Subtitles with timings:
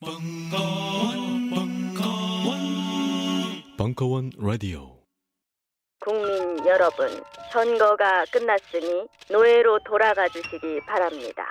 [0.00, 2.58] 벙커원, 벙커원,
[3.76, 4.96] 벙커원 라디오.
[6.00, 7.08] 국민 여러분,
[7.52, 11.44] 선거가 끝났으니 노예로 돌아가 주시기 바랍니다.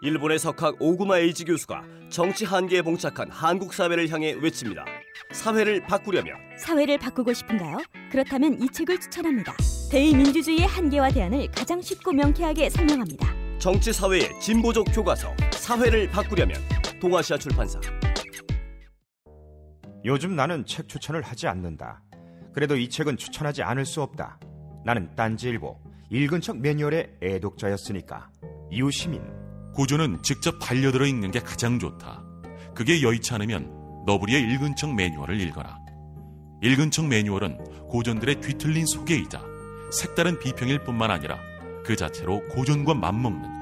[0.00, 4.86] 일본의 석학 오구마 에이지 교수가 정치 한계에 봉착한 한국 사회를 향해 외칩니다.
[5.32, 7.82] 사회를 바꾸려면 사회를 바꾸고 싶은가요?
[8.10, 9.54] 그렇다면 이 책을 추천합니다.
[9.90, 13.41] 대의민주주의의 한계와 대안을 가장 쉽고 명쾌하게 설명합니다.
[13.62, 16.60] 정치 사회의 진보적 교과서 사회를 바꾸려면
[17.00, 17.78] 동아시아 출판사
[20.04, 22.02] 요즘 나는 책 추천을 하지 않는다.
[22.52, 24.40] 그래도 이 책은 추천하지 않을 수 없다.
[24.84, 25.78] 나는 딴지일보
[26.10, 28.30] 읽은 척 매뉴얼의 애독자였으니까.
[28.72, 29.22] 이웃시민
[29.76, 32.20] 고전은 직접 반려들어 읽는 게 가장 좋다.
[32.74, 35.78] 그게 여의치 않으면 너부리의 읽은 척 매뉴얼을 읽어라.
[36.62, 39.40] 읽은 척 매뉴얼은 고전들의 뒤틀린 소개이자
[39.92, 41.38] 색다른 비평일 뿐만 아니라
[41.84, 43.61] 그 자체로 고전과 맞먹는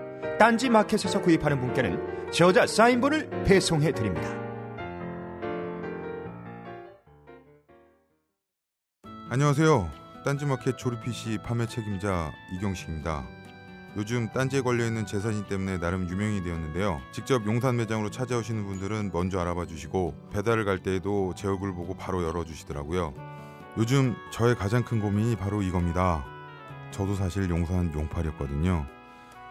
[0.37, 4.29] 딴지 마켓에서 구입하는 분께는 저자 사인본을 배송해 드립니다.
[9.29, 9.89] 안녕하세요.
[10.25, 13.23] 딴지 마켓 조립 PC 판매 책임자 이경식입니다.
[13.97, 17.01] 요즘 딴지에 걸려있는 재산이 때문에 나름 유명이 되었는데요.
[17.11, 22.23] 직접 용산 매장으로 찾아오시는 분들은 먼저 알아봐 주시고 배달을 갈 때에도 제 얼굴 보고 바로
[22.23, 23.13] 열어주시더라고요.
[23.77, 26.25] 요즘 저의 가장 큰 고민이 바로 이겁니다.
[26.91, 28.85] 저도 사실 용산 용팔이었거든요.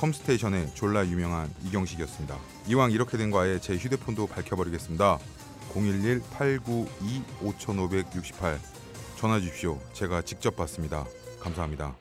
[0.00, 2.36] 컴스테이션의 졸라 유명한 이경식이었습니다.
[2.68, 5.18] 이왕 이렇게 된거 아예 제 휴대폰도 밝혀버리겠습니다.
[5.74, 8.58] 011-892-5568
[9.16, 9.78] 전화 주십시오.
[9.92, 11.04] 제가 직접 받습니다.
[11.40, 11.94] 감사합니다.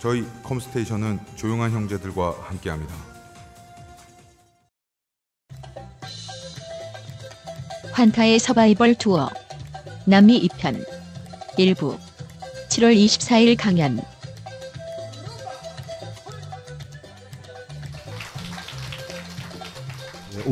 [0.00, 2.94] 저희 컴스테이션은 조용한 형제들과 함께합니다.
[7.92, 9.30] 환타의 서바이벌 투어
[10.06, 10.84] 남미 2편
[11.56, 11.96] 일부
[12.68, 14.11] 7월 24일 강연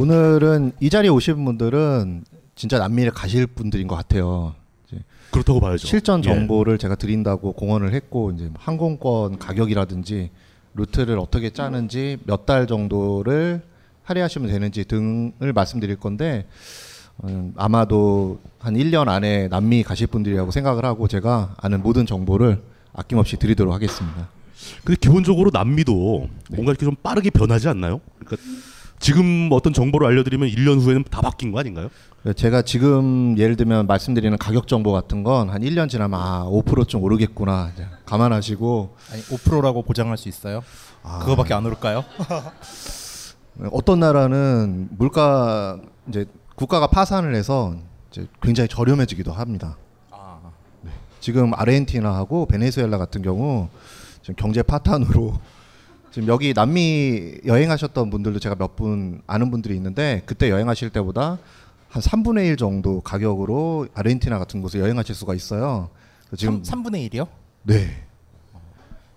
[0.01, 2.25] 오늘은 이 자리에 오신 분들은
[2.55, 4.55] 진짜 남미를 가실 분들인 것 같아요.
[5.31, 5.87] 그렇다고 봐야죠.
[5.87, 6.23] 실전 예.
[6.23, 10.31] 정보를 제가 드린다고 공언을 했고 이제 항공권 가격이라든지
[10.75, 13.61] 루트를 어떻게 짜는지 몇 달 정도를
[14.05, 16.47] 할애하시면 되는지 등을 말씀드릴 건데
[17.25, 22.61] 음, 아마도 한 1년 안에 남미 가실 분들이라고 생각을 하고 제가 아는 모든 정보를
[22.95, 24.29] 아낌없이 드리도록 하겠습니다.
[24.83, 26.57] 근데 기본적으로 남미도 네.
[26.57, 28.01] 뭔가 이렇게 좀 빠르게 변하지 않나요?
[28.19, 28.37] 그러니까
[29.01, 31.89] 지금 어떤 정보를 알려드리면 1년 후에는 다 바뀐 거 아닌가요?
[32.37, 37.73] 제가 지금 예를 들면 말씀드리는 가격 정보 같은 건 한 1년 지나면 아, 5%좀 오르겠구나.
[38.05, 40.63] 감안하시고 아니 5%라고 보장할 수 있어요?
[41.03, 41.21] 아.
[41.21, 42.05] 그거밖에 안 오를까요?
[43.73, 45.79] 어떤 나라는 물가
[46.09, 47.75] 이제 국가가 파산을 해서
[48.11, 49.77] 이제 굉장히 저렴해지기도 합니다.
[50.83, 50.91] 네.
[51.21, 53.69] 지금 아르헨티나하고 베네수엘라 같은 경우
[54.21, 55.39] 지금 경제 파탄으로
[56.11, 61.39] 지금 여기 남미 여행하셨던 분들도 제가 몇 분 아는 분들이 있는데 그때 여행하실 때보다
[61.89, 65.91] 한 3분의 1 정도 가격으로 아르헨티나 같은 곳에 여행하실 수가 있어요.
[66.37, 67.27] 지금 3, 분의 1이요?
[67.65, 68.05] 네.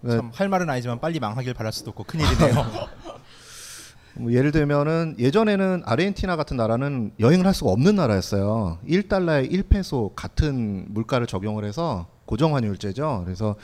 [0.07, 2.53] 참 할 말은 아니지만 빨리 망하길 바랄 수도 없고 큰일이네요.
[4.15, 8.79] 뭐 예를 들면은 예전에는 아르헨티나 같은 나라는 여행을 할 수가 없는 나라였어요.
[8.87, 13.21] 1달러에 1페소 같은 물가를 적용을 해서 고정 환율제죠.
[13.25, 13.55] 그래서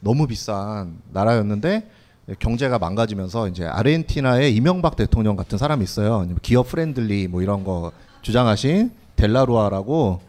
[0.00, 1.90] 너무 비싼 나라였는데
[2.38, 6.26] 경제가 망가지면서 이제 아르헨티나의 이명박 대통령 같은 사람이 있어요.
[6.42, 7.92] 기업 friendly 뭐 이런 거
[8.22, 10.20] 주장하신 델라루아라고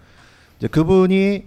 [0.57, 1.43] 이제 그분이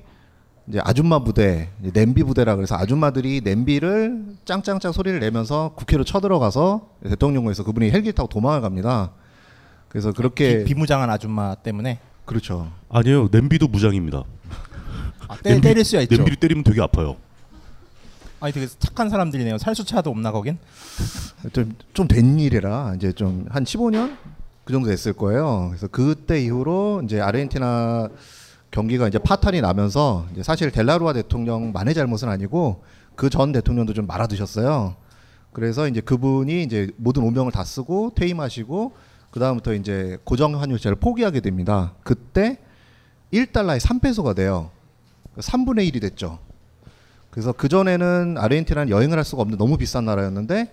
[0.69, 7.91] 이제 아줌마 부대, 냄비 부대라 그래서 아줌마들이 냄비를 짱짱짱 소리를 내면서 국회로 쳐들어가서 대통령궁에서 그분이
[7.91, 9.11] 헬기 타고 도망을 갑니다.
[9.89, 12.71] 그래서 그렇게 비, 무장한 아줌마 때문에 그렇죠.
[12.89, 13.29] 아니에요.
[13.33, 14.23] 냄비도 무장입니다.
[15.29, 16.15] 아, 때, 때릴 수야 있죠.
[16.15, 17.17] 냄비를 때리면 되게 아파요.
[18.43, 19.57] 아니 되게 착한 사람들이네요.
[19.59, 20.59] 살수차도 없나 거긴?
[21.53, 24.17] 좀좀 된 일이라 이제 좀 한 15년
[24.65, 25.69] 그 정도 됐을 거예요.
[25.69, 28.09] 그래서 그때 이후로 이제 아르헨티나
[28.73, 32.83] 경기가 이제 파탄이 나면서 이제 사실 델라루아 대통령만의 잘못은 아니고
[33.15, 34.97] 그 전 대통령도 좀 말아드셨어요.
[35.53, 38.93] 그래서 이제 그분이 이제 모든 운명을 다 쓰고 퇴임하시고
[39.31, 41.95] 그 다음부터 이제 고정 환율제를 포기하게 됩니다.
[42.03, 42.59] 그때
[43.33, 44.71] 1달러에 3페소가 돼요.
[45.37, 46.39] 3분의 1이 됐죠.
[47.33, 50.71] 그래서 그 전에는 아르헨티나는 여행을 할 수가 없는 너무 비싼 나라였는데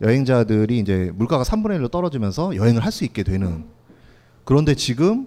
[0.00, 3.64] 여행자들이 이제 물가가 3분의 1로 떨어지면서 여행을 할 수 있게 되는.
[4.44, 5.26] 그런데 지금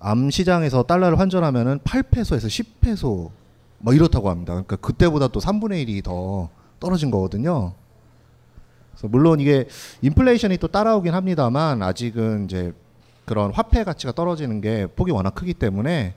[0.00, 2.48] 암 시장에서 달러를 환전하면은 8페소에서
[2.82, 3.30] 10페소
[3.78, 4.54] 뭐 이렇다고 합니다.
[4.54, 6.48] 그러니까 그때보다 또 3분의 1이 더
[6.80, 7.72] 떨어진 거거든요.
[8.90, 9.68] 그래서 물론 이게
[10.02, 12.72] 인플레이션이 또 따라오긴 합니다만 아직은 이제
[13.24, 16.14] 그런 화폐 가치가 떨어지는 게 폭이 워낙 크기 때문에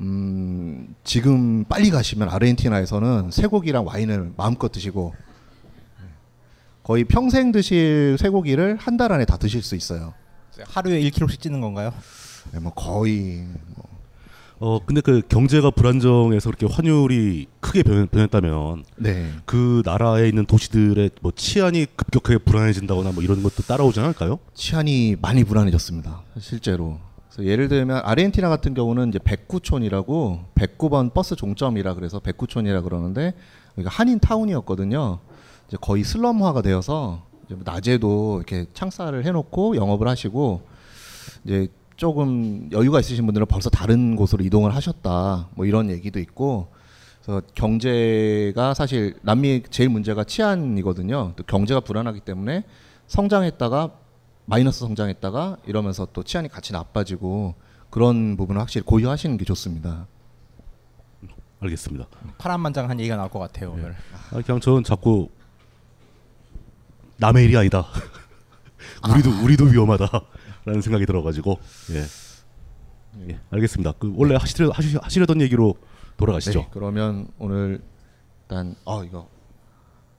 [0.00, 5.14] 음 지금 빨리 가시면 아르헨티나에서는 쇠고기랑 와인을 마음껏 드시고
[6.82, 10.14] 거의 평생 드실 쇠고기를 한 달 안에 다 드실 수 있어요.
[10.66, 11.92] 하루에 1kg씩 찌는 건가요?
[12.52, 13.46] 네, 뭐 거의
[14.58, 19.30] 어 근데 그 경제가 불안정해서 그렇게 환율이 크게 변, 변했다면 네.
[19.46, 24.38] 그 나라에 있는 도시들의 뭐 치안이 급격하게 불안해진다거나 뭐 이런 것도 따라오지 않을까요?
[24.54, 26.22] 치안이 많이 불안해졌습니다.
[26.38, 26.98] 실제로.
[27.30, 33.34] 그래서 예를 들면 아르헨티나 같은 경우는 이제 백구촌이라고 109번 버스 종점이라 그래서 백구촌이라 그러는데
[33.78, 35.20] 여기가 한인 타운이었거든요.
[35.68, 40.62] 이제 거의 슬럼화가 되어서 뭐 낮에도 이렇게 창살을 해놓고 영업을 하시고
[41.44, 45.48] 이제 조금 여유가 있으신 분들은 벌써 다른 곳으로 이동을 하셨다.
[45.54, 46.68] 뭐 이런 얘기도 있고.
[47.22, 51.34] 그래서 경제가 사실 남미 제일 문제가 치안이거든요.
[51.36, 52.64] 또 경제가 불안하기 때문에
[53.06, 53.90] 성장했다가
[54.50, 57.54] 마이너스 성장했다가 이러면서 또 치안이 같이 나빠지고
[57.88, 60.08] 그런 부분을 확실히 고려하시는 게 좋습니다.
[61.60, 62.06] 알겠습니다.
[62.38, 63.94] 파란만장한 얘기가 나올 것 같아요 오늘.
[64.32, 65.28] 아, 그냥 저는 자꾸
[67.18, 67.86] 남의 일이 아니다.
[69.08, 71.58] 우리도 우리도 위험하다라는 생각이 들어가지고
[71.92, 73.30] 예.
[73.30, 73.92] 예, 알겠습니다.
[73.98, 75.74] 그 원래 하시려 하시, 하시려던 얘기로
[76.16, 76.60] 돌아가시죠.
[76.60, 77.82] 네, 그러면 오늘
[78.42, 79.28] 일단 어 이거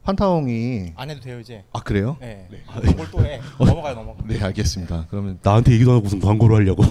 [0.04, 1.64] 환타홍이 안 해도 돼요 이제.
[1.74, 2.18] 아 그래요?
[2.20, 2.48] 네.
[2.96, 3.40] 뭘또 해?
[3.60, 4.24] 넘어가요 넘어가.
[4.26, 5.06] 네 알겠습니다.
[5.10, 6.84] 그러면 나한테 얘기도 안 하고 무슨 광고를 하려고.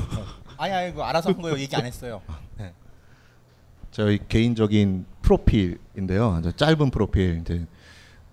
[0.57, 1.59] 아니 아니 그 알아서 한 거예요.
[1.59, 2.21] 얘기 안 했어요.
[2.59, 2.73] 네.
[3.91, 6.33] 저희 개인적인 프로필인데요.
[6.35, 7.41] 아주 짧은 프로필.
[7.41, 7.67] 이제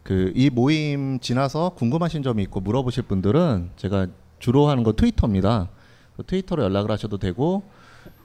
[0.04, 4.08] 그 이 모임 지나서 궁금하신 점이 있고 물어보실 분들은 제가
[4.40, 5.70] 주로 하는 건 트위터입니다.
[6.16, 7.64] 그 트위터로 연락을 하셔도 되고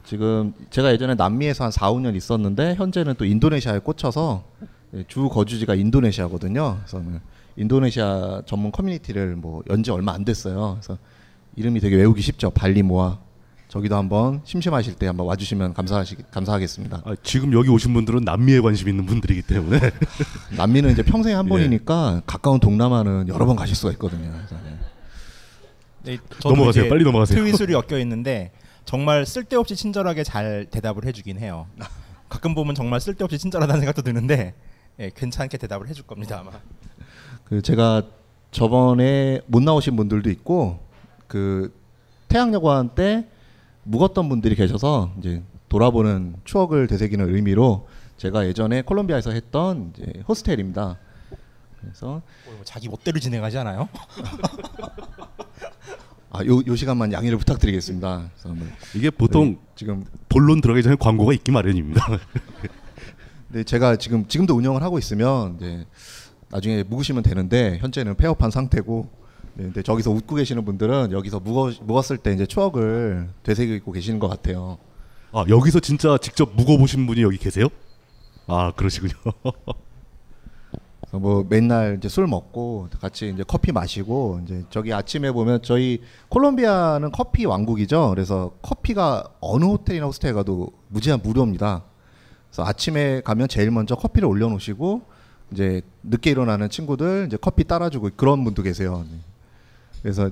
[0.05, 4.65] 지금 제가 예전에 남미에서 한 4, 5년 있었는데 현재는 또 인도네시아에 꽂혀서 예,
[5.07, 6.79] 주 거주지가 인도네시아거든요.
[6.85, 7.01] 그래서
[7.55, 10.77] 인도네시아 전문 커뮤니티를 뭐 연지 얼마 안 됐어요.
[10.79, 10.99] 그래서
[11.55, 12.49] 이름이 되게 외우기 쉽죠.
[12.51, 13.19] 발리모아.
[13.67, 17.01] 저기도 한번 심심하실 때 한번 와주시면 감사하시 감사하겠습니다.
[17.05, 19.79] 아, 지금 여기 오신 분들은 남미에 관심 있는 분들이기 때문에
[20.55, 21.49] 남미는 이제 평생에 한 예.
[21.49, 24.31] 번이니까 가까운 동남아는 여러 번 가실 수가 있거든요.
[24.31, 24.77] 그래서, 네.
[26.03, 26.83] 네, 저도 넘어가세요.
[26.83, 27.39] 이제 빨리 넘어가세요.
[27.39, 28.51] 트윗술이 엮여 있는데
[28.85, 31.65] 정말 쓸데없이 친절하게 잘 대답을 해주긴 해요.
[32.29, 34.53] 가끔 보면 정말 쓸데없이 친절하다는 생각도 드는데
[34.99, 36.51] 예, 괜찮게 대답을 해줄 겁니다 아마.
[37.45, 38.03] 그 제가
[38.51, 40.79] 저번에 못 나오신 분들도 있고
[41.27, 41.73] 그
[42.27, 43.27] 태양여관 때
[43.83, 47.87] 묵었던 분들이 계셔서 이제 돌아보는 추억을 되새기는 의미로
[48.17, 50.97] 제가 예전에 콜롬비아에서 했던 이제 호스텔입니다.
[51.81, 53.89] 그래서 뭐 자기 멋대로 진행하지 않아요?
[56.29, 58.29] 아, 요, 요 시간만 양해를 부탁드리겠습니다.
[58.33, 62.05] 그래서 뭐 이게 보통 네, 지금 본론 들어가기 전에 광고가 있기 마련입니다.
[63.53, 65.85] 네, 제가 지금 지금도 운영을 하고 있으면 이제
[66.49, 69.07] 나중에 묵으시면 되는데 현재는 폐업한 상태고
[69.53, 74.27] 네, 근데 저기서 웃고 계시는 분들은 여기서 묵어, 묵었을 때 이제 추억을 되새기고 계시는 것
[74.27, 74.79] 같아요.
[75.31, 77.67] 아 여기서 진짜 직접 묵어보신 분이 여기 계세요?
[78.47, 79.13] 아 그러시군요.
[81.11, 87.11] 뭐 맨날 이제 술 먹고 같이 이제 커피 마시고 이제 저기 아침에 보면 저희 콜롬비아는
[87.11, 88.09] 커피 왕국이죠.
[88.09, 91.83] 그래서 커피가 어느 호텔이나 호스텔 가도 무제한 무료입니다.
[92.53, 95.01] 그래서 아침에 가면 제일 먼저 커피를 올려놓으시고
[95.51, 99.03] 이제 늦게 일어나는 친구들 이제 커피 따라주고 그런 분도 계세요.
[99.09, 99.17] 네.
[100.03, 100.29] 그래서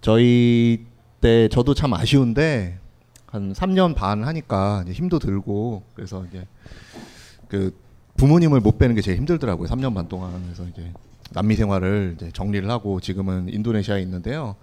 [0.00, 0.84] 저희
[1.20, 2.80] 때 저도 참 아쉬운데
[3.26, 6.44] 한 3년 반 하니까 이제 힘도 들고 그래서 이제
[7.46, 7.72] 그
[8.16, 9.68] 부모님을 못 빼는 게 제일 힘들더라고요.
[9.68, 10.92] 3년 반 동안 그래서 이제
[11.30, 14.56] 남미 생활을 이제 정리를 하고 지금은 인도네시아에 있는데요.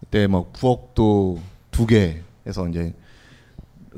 [0.00, 2.94] 그때 뭐 부엌도 두 개해서 이제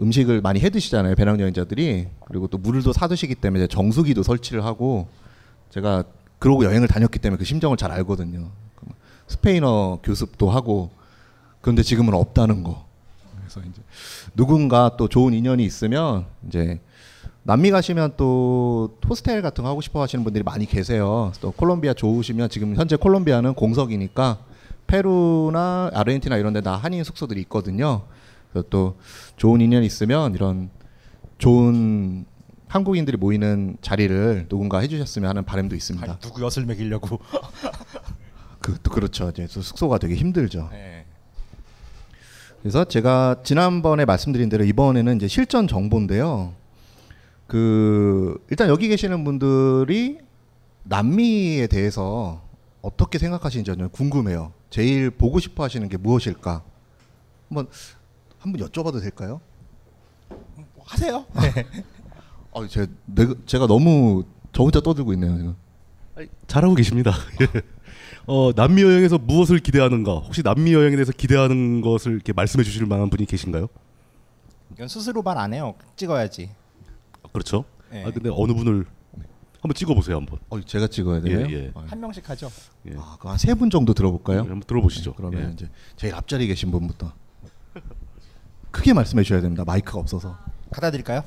[0.01, 1.15] 음식을 많이 해 드시잖아요.
[1.15, 5.09] 배낭 여행자들이 그리고 또 물도 사 드시기 때문에 정수기도 설치를 하고
[5.71, 6.05] 제가
[6.39, 8.49] 그러고 여행을 다녔기 때문에 그 심정을 잘 알거든요.
[9.29, 10.91] 스페인어 교습도 하고
[11.61, 12.85] 그런데 지금은 없다는 거.
[13.39, 13.81] 그래서 이제
[14.35, 16.81] 누군가 또 좋은 인연이 있으면 이제
[17.43, 21.33] 남미 가시면 또 호스텔 같은 거 하고 싶어 하시는 분들이 많이 계세요.
[21.41, 24.39] 또 콜롬비아 좋으시면 지금 현재 콜롬비아는 공석이니까
[24.87, 28.03] 페루나 아르헨티나 이런 데 다 한인 숙소들이 있거든요.
[28.63, 28.97] 또
[29.37, 30.71] 좋은 인연이 있으면 이런
[31.39, 32.25] 좋은
[32.69, 36.11] 한국인들이 모이는 자리를 누군가 해주셨으면 하는 바람도 있습니다.
[36.11, 37.21] 아니, 누구 엿을 먹이려고.
[38.61, 39.29] 그, 또 그렇죠.
[39.31, 40.69] 이제 또 숙소가 되게 힘들죠.
[40.73, 41.05] 네.
[42.63, 46.55] 그래서 제가 지난번에 말씀드린 대로 이번에는 이제 실전 정보인데요.
[47.47, 50.19] 그 일단 여기 계시는 분들이
[50.85, 52.43] 남미에 대해서
[52.81, 54.53] 어떻게 생각하시는지 저는 궁금해요.
[54.71, 56.63] 제일 보고 싶어 하시는 게 무엇일까?
[57.49, 57.69] 한번
[58.45, 59.41] 한번 여쭤봐도 될까요?
[60.85, 61.25] 하세요.
[62.55, 65.37] 아, 제가 내가- 제가 너무 저 혼자 떠들고 있네요.
[65.39, 65.57] 지금.
[66.47, 67.13] 잘하고 계십니다.
[67.41, 67.63] 예.
[68.27, 70.13] 어, 남미 여행에서 무엇을 기대하는가?
[70.19, 73.67] 혹시 남미 여행에 대해서 기대하는 것을 이렇게 말씀해 주실 만한 분이 계신가요?
[74.75, 75.75] 이건 스스로 말 안 해요.
[75.97, 76.51] 찍어야지.
[77.33, 77.65] 그렇죠.
[77.95, 78.03] 예.
[78.05, 78.85] 아 근데 어느 분을
[79.61, 80.39] 한번 찍어 보세요, 한번.
[80.51, 81.47] 어, 제가 찍어야 돼요.
[81.49, 81.73] 예, 예.
[81.75, 82.51] 한 명씩 하죠.
[82.91, 82.95] 예.
[82.99, 84.41] 아, 한세 분 정도 들어볼까요?
[84.41, 85.13] 한번 들어보시죠.
[85.13, 85.53] 네, 그러면 예.
[85.55, 87.13] 이제 제일 앞자리 계신 분부터
[88.75, 89.63] 크게 말씀해 주셔야 됩니다.
[89.65, 90.37] 마이크가 없어서.
[90.73, 91.23] 갖다 드릴까요?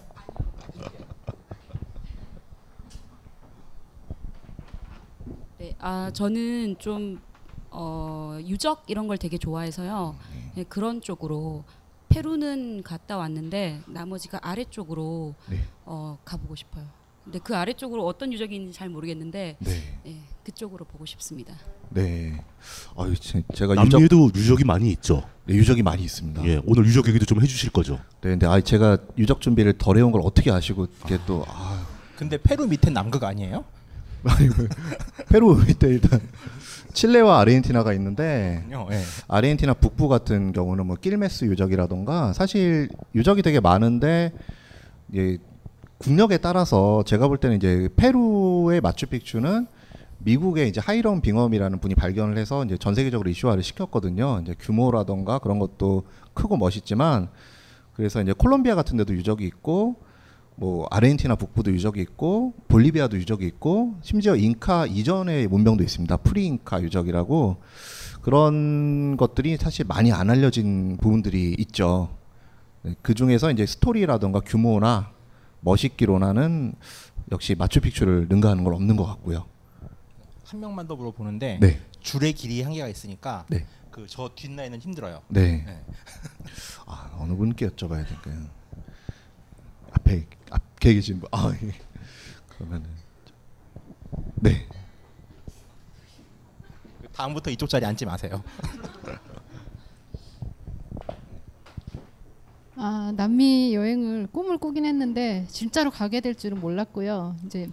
[5.58, 7.22] 네, 아 저는 좀
[7.72, 10.18] 어, 유적 이런 걸 되게 좋아해서요.
[10.56, 11.64] 네, 그런 쪽으로
[12.10, 15.64] 페루는 갔다 왔는데 나머지가 아래쪽으로 네.
[15.86, 16.86] 어, 가보고 싶어요.
[17.28, 19.72] 근데 그 아래쪽으로 어떤 유적이 있는지 잘 모르겠는데 네.
[20.08, 20.16] 예,
[20.46, 21.54] 그쪽으로 보고 싶습니다.
[21.90, 22.42] 네.
[22.96, 24.62] 아유, 제- 제가 남미에도 유적...
[24.62, 25.24] 이 많이 있죠.
[25.46, 26.46] 네, 유적이 많이 있습니다.
[26.46, 27.96] 예, 오늘 유적 얘기도 좀 해주실 거죠.
[28.22, 32.38] 네, 근데 아 제가 유적 준비를 덜 해온 걸 어떻게 아시고 이게 또 아, 근데
[32.38, 33.66] 페루 밑에 남극 아니에요?
[34.24, 34.70] 아니, 그
[35.28, 36.22] 페루 밑에 일단
[36.94, 39.04] 칠레와 아르헨티나가 있는데 예.
[39.28, 44.32] 아르헨티나 북부 같은 경우는 뭐 낄메스 유적이라던가 사실 유적이 되게 많은데
[45.14, 45.38] 예,
[45.98, 49.68] 국력에 따라서 제가 볼 때는 이제 페루의 마추픽추는
[50.20, 54.40] 미국의 이제 하이런 빙엄이라는 분이 발견을 해서 이제 전 세계적으로 이슈화를 시켰거든요.
[54.42, 57.30] 이제 규모라던가 그런 것도 크고 멋있지만
[57.94, 59.96] 그래서 이제 콜롬비아 같은 데도 유적이 있고
[60.56, 66.18] 뭐 아르헨티나 북부도 유적이 있고 볼리비아도 유적이 있고 심지어 잉카 이전의 문명도 있습니다.
[66.18, 67.58] 프리잉카 유적이라고
[68.22, 72.10] 그런 것들이 사실 많이 안 알려진 부분들이 있죠.
[72.82, 75.12] 네, 그 중에서 이제 스토리라던가 규모나
[75.68, 76.74] 멋있기로나는
[77.32, 79.46] 역시 마추픽추를 능가하는 건 없는 것 같고요.
[80.46, 81.82] 한 명만 더 물어보는데 네.
[82.00, 83.66] 줄의 길이 한계가 있으니까 네.
[83.92, 85.22] 그저 뒷라인은 힘들어요.
[85.28, 85.66] 네.
[86.88, 88.46] 아, 어느 분께 여쭤봐야 될까요?
[89.92, 91.28] 앞에 앞에 계신 분.
[91.34, 91.74] 아, 예.
[92.48, 92.90] 그러면은
[94.36, 94.68] 네.
[97.14, 98.42] 다음부터 이쪽 자리 앉지 마세요.
[102.80, 107.36] 아, 남미 여행을 꿈을 꾸긴 했는데 진짜로 가게 될 줄은 몰랐고요.
[107.46, 107.70] 이제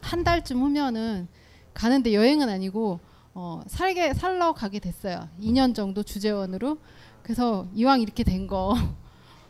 [0.00, 1.28] 한 달쯤 후면은
[1.74, 2.98] 가는데 여행은 아니고
[3.34, 5.28] 어, 살게 살러 가게 됐어요.
[5.40, 6.78] 2년 정도 주재원으로.
[7.22, 8.74] 그래서 이왕 이렇게 된 거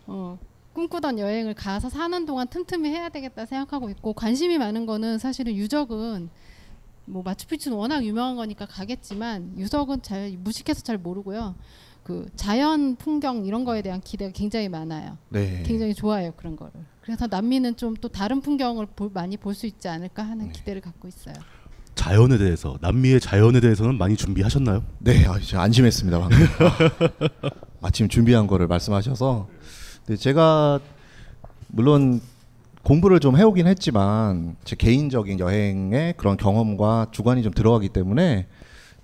[0.08, 0.38] 어,
[0.72, 6.28] 꿈꾸던 여행을 가서 사는 동안 틈틈이 해야 되겠다 생각하고 있고 관심이 많은 거는 사실은 유적은
[7.04, 11.54] 뭐 마추픽추는 워낙 유명한 거니까 가겠지만 유적은 잘 무식해서 잘 모르고요.
[12.08, 15.18] 그 자연 풍경 이런 거에 대한 기대가 굉장히 많아요.
[15.28, 15.62] 네.
[15.66, 16.72] 굉장히 좋아해요 그런 거를.
[17.02, 21.06] 그래서 남미는 좀 또 다른 풍경을 볼- 많이 볼 수 있지 않을까 하는 기대를 갖고
[21.06, 21.34] 있어요.
[21.94, 24.84] 자연에 대해서 남미의 자연에 대해서는 많이 준비하셨나요?
[25.00, 26.38] 네, 아, 안심했습니다 방금.
[26.38, 27.48] 아,
[27.82, 29.46] 마침 준비한 거를 말씀하셔서
[30.06, 30.80] 근데 제가
[31.66, 32.22] 물론
[32.84, 38.57] 공부를 좀 해오긴 했지만 제 개인적인 여행의 그런 경험과 주관이 좀 들어가기 때문에 이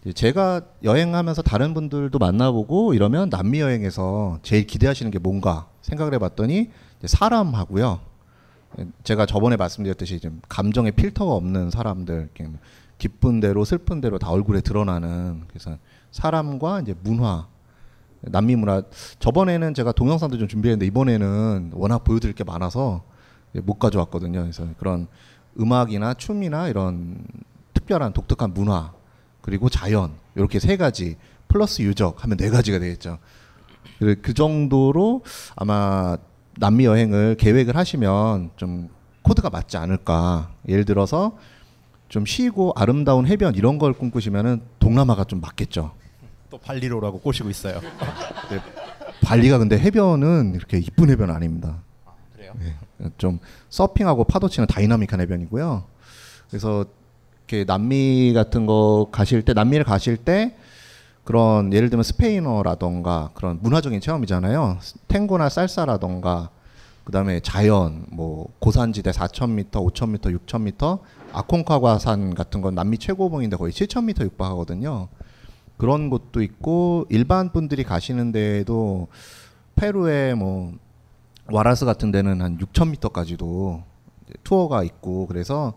[0.05, 6.71] 제 제가 여행하면서 다른 분들도 만나보고 이러면 남미 여행에서 제일 기대하시는 게 뭔가 생각을 해봤더니
[7.03, 8.01] 사람하고요.
[9.03, 12.29] 제가 저번에 말씀드렸듯이 좀 감정의 필터가 없는 사람들,
[12.99, 15.79] 기쁜 대로 슬픈 대로 다 얼굴에 드러나는 그래서
[16.11, 17.47] 사람과 이제 문화,
[18.21, 18.83] 남미 문화.
[19.21, 23.05] 저번에는 제가 동영상도 좀 준비했는데 이번에는 워낙 보여드릴 게 많아서
[23.53, 24.41] 못 가져왔거든요.
[24.43, 25.07] 그래서 그런
[25.59, 27.25] 음악이나 춤이나 이런
[27.73, 28.93] 특별한 독특한 문화
[29.45, 31.17] 그리고 자연 이렇게 세 가지
[31.49, 33.19] 플러스 유적 하면 네 가지가 되겠죠.
[33.99, 35.23] 그- 그 정도로
[35.55, 36.17] 아마
[36.59, 38.89] 남미 여행을 계획을 하시면 좀
[39.21, 40.51] 코드가 맞지 않을까.
[40.67, 41.37] 예를 들어서
[42.09, 45.93] 좀 쉬고 아름다운 해변 이런 걸 꿈꾸시면은 동남아가 좀 맞겠죠.
[46.49, 47.81] 또 발리로라고 꼬시고 있어요.
[48.51, 48.61] 네,
[49.23, 51.83] 발리가 근데 해변은 이렇게 이쁜 해변 아닙니다.
[52.35, 52.55] 그래요?
[52.59, 55.85] 네, 좀 서핑하고 파도 치는 다이나믹한 해변이고요.
[56.49, 56.87] 그래서
[57.47, 60.57] 이렇게 남미 같은 거 가실 때 남미를 가실 때
[61.25, 64.79] 그런 예를 들면 스페인어라던가 그런 문화적인 체험이잖아요.
[65.09, 66.51] 탱고나 살사라던가
[67.05, 71.01] 그다음에 자연 뭐 고산지대 4,000m, 5,000m, 6,000m
[71.33, 75.09] 아콘카과산 같은 건 남미 최고봉인데 거의 7,000m 육박하거든요.
[75.77, 79.09] 그런 곳도 있고 일반 분들이 가시는 데에도
[79.77, 80.73] 페루의 뭐
[81.51, 83.83] 와라스 같은 데는 한 6,000m까지도
[84.45, 85.75] 투어가 있고 그래서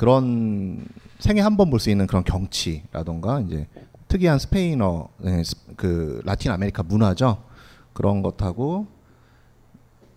[0.00, 0.86] 그런
[1.18, 3.66] 생애 한 번 볼 수 있는 그런 경치라던가 이제
[4.08, 7.42] 특이한 스페인어 네, 스- 그 라틴 아메리카 문화죠
[7.92, 8.86] 그런 것하고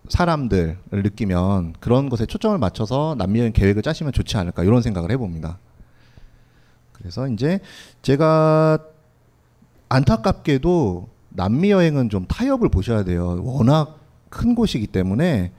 [0.08, 5.58] 사람들을 느끼면 그런 것에 초점을 맞춰서 남미 여행 계획을 짜시면 좋지 않을까 이런 생각을 해봅니다.
[6.92, 7.60] 그래서 이제
[8.00, 8.78] 제가
[9.90, 13.38] 안타깝게도 남미 여행은 좀 타협을 보셔야 돼요.
[13.44, 13.98] 워낙
[14.30, 15.52] 큰 곳이기 때문에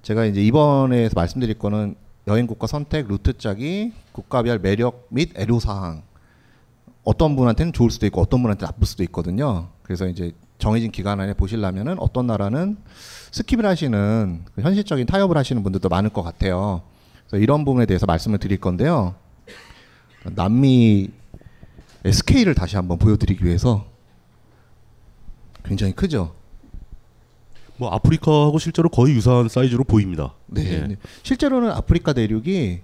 [0.00, 1.96] 제가 이제 이번에 말씀드릴 거는
[2.28, 6.02] 여행 국가 선택, 루트 짜기, 국가별 매력 및 애로 사항.
[7.04, 9.68] 어떤 분한테는 좋을 수도 있고 어떤 분한테 나쁠 수도 있거든요.
[9.82, 12.76] 그래서 이제 정해진 기간 안에 보시려면은 어떤 나라는
[13.32, 16.82] skip을 하시는 그 현실적인 타협을 하시는 분들도 많을 것 같아요.
[17.26, 19.16] 그래서 이런 부분에 대해서 말씀을 드릴 건데요.
[20.24, 21.10] 남미
[22.08, 23.84] 스케일을 다시 한번 보여드리기 위해서
[25.64, 26.34] 굉장히 크죠.
[27.76, 30.34] 뭐 아프리카하고 실제로 거의 유사한 사이즈로 보입니다.
[30.46, 30.64] 네.
[30.64, 30.86] 예.
[30.86, 30.96] 네.
[31.22, 32.80] 실제로는 아프리카 대륙이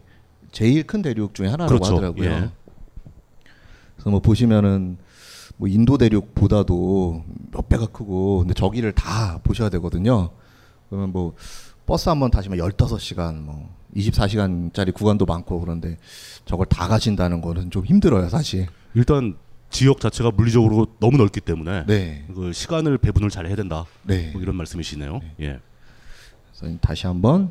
[0.50, 1.96] 제일 큰 대륙 중에 하나라고 그렇죠.
[1.96, 2.30] 하더라고요.
[2.30, 2.50] 예.
[3.94, 4.98] 그래서 뭐 보시면은
[5.56, 10.30] 뭐 인도 대륙보다도 몇 배가 크고 근데 저기를 다 보셔야 되거든요.
[10.88, 11.34] 그러면 뭐
[11.84, 15.96] 버스 한번 타시면 15시간 뭐 24시간짜리 구간도 많고 그런데
[16.44, 18.66] 저걸 다 가신다는 거는 좀 힘들어요, 사실.
[18.94, 19.36] 일단
[19.70, 22.24] 지역 자체가 물리적으로 너무 넓기 때문에 네.
[22.34, 23.84] 그 시간을 배분을 잘 해야 된다.
[24.02, 24.30] 네.
[24.32, 25.20] 뭐 이런 말씀이시네요.
[25.40, 25.60] 예.
[26.56, 27.50] 그래서 다시 한번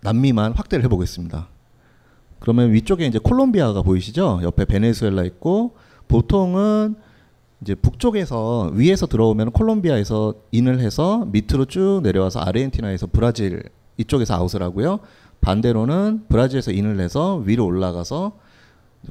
[0.00, 1.48] 남미만 확대를 해보겠습니다.
[2.38, 4.40] 그러면 위쪽에 이제 콜롬비아가 보이시죠?
[4.42, 5.76] 옆에 베네수엘라 있고
[6.08, 6.94] 보통은
[7.62, 13.62] 이제 북쪽에서 위에서 들어오면 콜롬비아에서 인을 해서 밑으로 쭉 내려와서 아르헨티나에서 브라질
[13.96, 15.00] 이쪽에서 아웃을 하고요.
[15.40, 18.38] 반대로는 브라질에서 in을 해서 위로 올라가서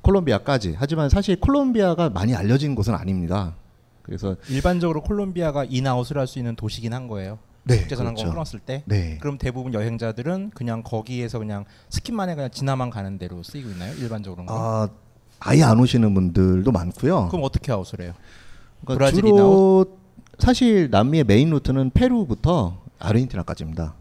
[0.02, 0.76] 콜롬비아까지.
[0.78, 3.56] 하지만 사실 콜롬비아가 많이 알려진 곳은 아닙니다.
[4.02, 7.40] 그래서 일반적으로 콜롬비아가 in out을 할 수 있는 도시긴 한 거예요.
[7.66, 8.34] 네, 국제선 항공 그렇죠.
[8.34, 8.84] 끊었을 때.
[8.86, 9.18] 네.
[9.22, 13.94] 그럼 대부분 여행자들은 그냥 거기에서 그냥 skip만 해 그냥 지나만 가는 대로 쓰이고 있나요?
[13.96, 14.52] 일반적으로는?
[14.52, 14.90] 아,
[15.40, 17.30] 아예 안 오시는 분들도 많고요.
[17.30, 18.14] 그럼 어떻게 아웃을 해요?
[18.84, 19.86] 그러니까 브라질 주로
[20.40, 23.94] 사실 남미의 메인 루트는 페루부터 아르헨티나까지입니다.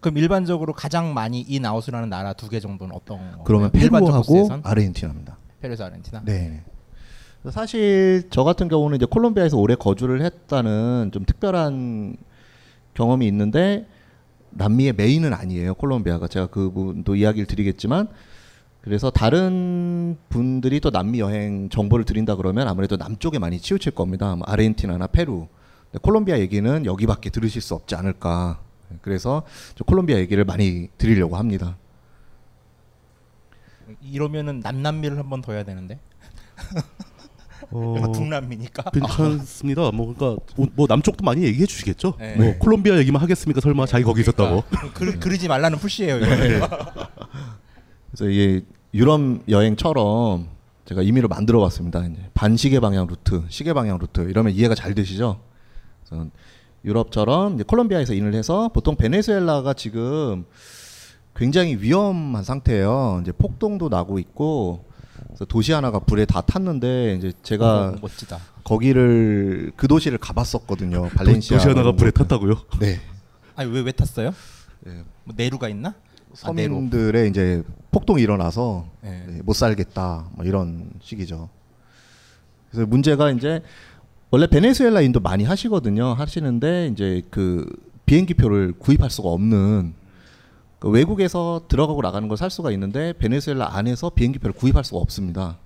[0.00, 4.48] 그럼 일반적으로 가장 많이 in out을 하는 나라 두 개 정도는 어떤 그러면 페루하고?
[4.62, 5.36] 아르헨티나입니다.
[5.60, 6.22] 페루에서 아르헨티나?
[6.24, 6.62] 네.
[7.50, 12.16] 사실 저 같은 경우는 이제 콜롬비아에서 오래 거주를 했다는 좀 특별한
[12.94, 13.86] 경험이 있는데
[14.50, 15.74] 남미의 main은 아니에요.
[15.74, 18.08] 콜롬비아가 제가 그 부분도 이야기를 드리겠지만
[18.80, 24.34] 그래서 다른 분들이 또 남미 여행 정보를 드린다 그러면 아무래도 남쪽에 많이 치우칠 겁니다.
[24.36, 25.48] 뭐 아르헨티나나 페루.
[26.02, 28.60] 콜롬비아 얘기는 여기밖에 들으실 수 없지 않을까.
[29.02, 29.42] 그래서
[29.74, 31.76] 저 콜롬비아 얘기를 많이 드리려고 합니다.
[34.02, 35.98] 이러면은 남남미를 한번 더 해야 되는데.
[37.70, 38.90] 어, 북남미니까.
[38.90, 39.90] 괜찮습니다.
[39.92, 42.14] 뭐 그러니까 뭐, 뭐 남쪽도 많이 얘기해 주시겠죠.
[42.18, 42.36] 네.
[42.36, 43.60] 뭐 콜롬비아 얘기만 하겠습니까?
[43.60, 44.64] 설마 자기 거기 있었다고.
[44.94, 46.18] 그, 그러 지 말라는 푸시예요.
[46.18, 46.60] 네.
[48.10, 48.62] 그래서 이게
[48.94, 50.48] 유럽 여행처럼
[50.86, 52.04] 제가 임의로 만들어 봤습니다.
[52.06, 55.40] 이제 반시계 방향 루트, 시계 방향 루트 이러면 이해가 잘 되시죠?
[56.84, 60.44] 유럽처럼 콜롬비아에서 인을 해서 보통 베네수엘라가 지금
[61.34, 63.20] 굉장히 위험한 상태예요.
[63.22, 64.84] 이제 폭동도 나고 있고
[65.26, 68.38] 그래서 도시 하나가 불에 다 탔는데 이제 제가 어, 멋지다.
[68.64, 71.08] 거기를 그 도시를 가봤었거든요.
[71.10, 72.54] 발렌시아 도시 하나가 불에 탔다고요?
[72.80, 73.00] 네.
[73.56, 74.32] 아니 왜 왜 탔어요?
[74.86, 74.90] 예.
[75.24, 75.90] 뭐 내루가 있나?
[75.90, 75.94] 아.
[76.34, 79.24] 서민들의 이제 폭동이 일어나서 네.
[79.26, 81.48] 네, 못 살겠다 뭐 이런 식이죠.
[82.70, 83.62] 그래서 문제가 이제
[84.30, 86.12] 원래 베네수엘라인도 많이 하시거든요.
[86.12, 87.66] 하시는데 이제 그
[88.06, 89.94] 비행기표를 구입할 수가 없는
[90.78, 95.58] 그 외국에서 들어가고 나가는 걸 살 수가 있는데 베네수엘라 안에서 비행기표를 구입할 수가 없습니다.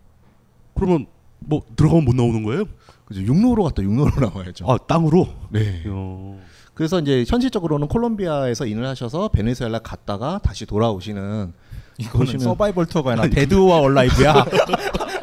[0.74, 1.06] 그러면
[1.40, 2.64] 뭐 들어가면 못 나오는 거예요?
[3.04, 3.20] 그죠.
[3.22, 4.70] 육로로 갔다 육로로 나와야죠.
[4.70, 5.26] 아 땅으로?
[5.50, 5.82] 네.
[5.88, 6.40] 어.
[6.74, 11.52] 그래서 이제 현실적으로는 콜롬비아에서 in을 하셔서 베네수엘라 갔다가 다시 돌아오시는
[11.98, 14.46] 이거는 서바이벌 투어가 아니라 dead or alive야.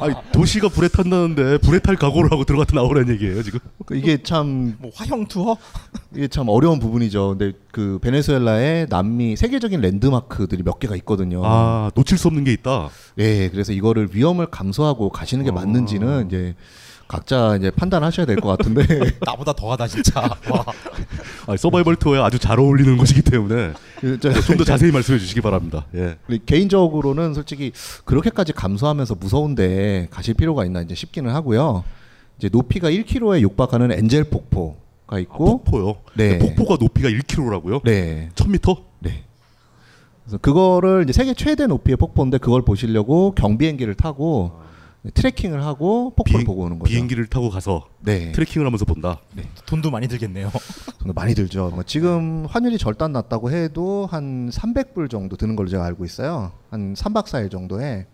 [0.00, 3.60] 아니 도시가 불에 탄다는데 불에 탈 각오를 하고 들어갔다 나오라는 얘기예요 지금.
[3.86, 5.56] 그 이게 참 뭐 화형 투어?
[6.14, 7.36] 이게 참 어려운 부분이죠.
[7.38, 11.42] 근데 그 베네수엘라의 남미 세계적인 랜드마크들이 몇 개가 있거든요.
[11.44, 12.88] 아 놓칠 수 없는 게 있다.
[13.18, 16.54] 예, 그래서 이거를 위험을 감수하고 가시는 게 맞는지는 이제
[17.08, 18.84] 각자 이제 판단하셔야 될 것 같은데.
[19.24, 20.20] 나보다 더하다 진짜.
[20.20, 20.64] 와.
[21.46, 25.86] 아, 서바이벌 투어에 아주 잘 어울리는 것이기 때문에 그, 저- 좀더 자세히 말씀해 주시기 바랍니다.
[25.94, 26.16] 예.
[26.46, 27.72] 개인적으로는 솔직히
[28.04, 31.84] 그렇게까지 감수하면서 무서운데 가실 필요가 있나 이제 싶기는 하고요.
[32.38, 35.96] 이제 높이가 1km에 육박하는 엔젤 폭포가 있고 폭포요.
[36.14, 36.38] 네.
[36.38, 37.82] 폭포가 높이가 1km라고요?
[37.84, 38.30] 네.
[38.34, 38.82] 1000m?
[39.00, 39.22] 네.
[40.24, 44.52] 그래서 그거를 이제 세계 최대 높이의 폭포인데 그걸 보시려고 경비행기를 타고
[45.12, 46.90] 트레킹을 하고 폭포를 보고 오는 거죠.
[46.90, 48.32] 비행기를 타고 가서 네.
[48.32, 49.20] 트레킹을 하면서 본다.
[49.66, 50.50] 돈도 많이 들겠네요.
[51.00, 51.70] 돈도 많이 들죠.
[51.74, 56.52] 뭐 지금 환율이 절단 났다고 해도 한 300불 정도 드는 걸로 제가 알고 있어요.
[56.70, 58.06] 한 3박 4일 정도에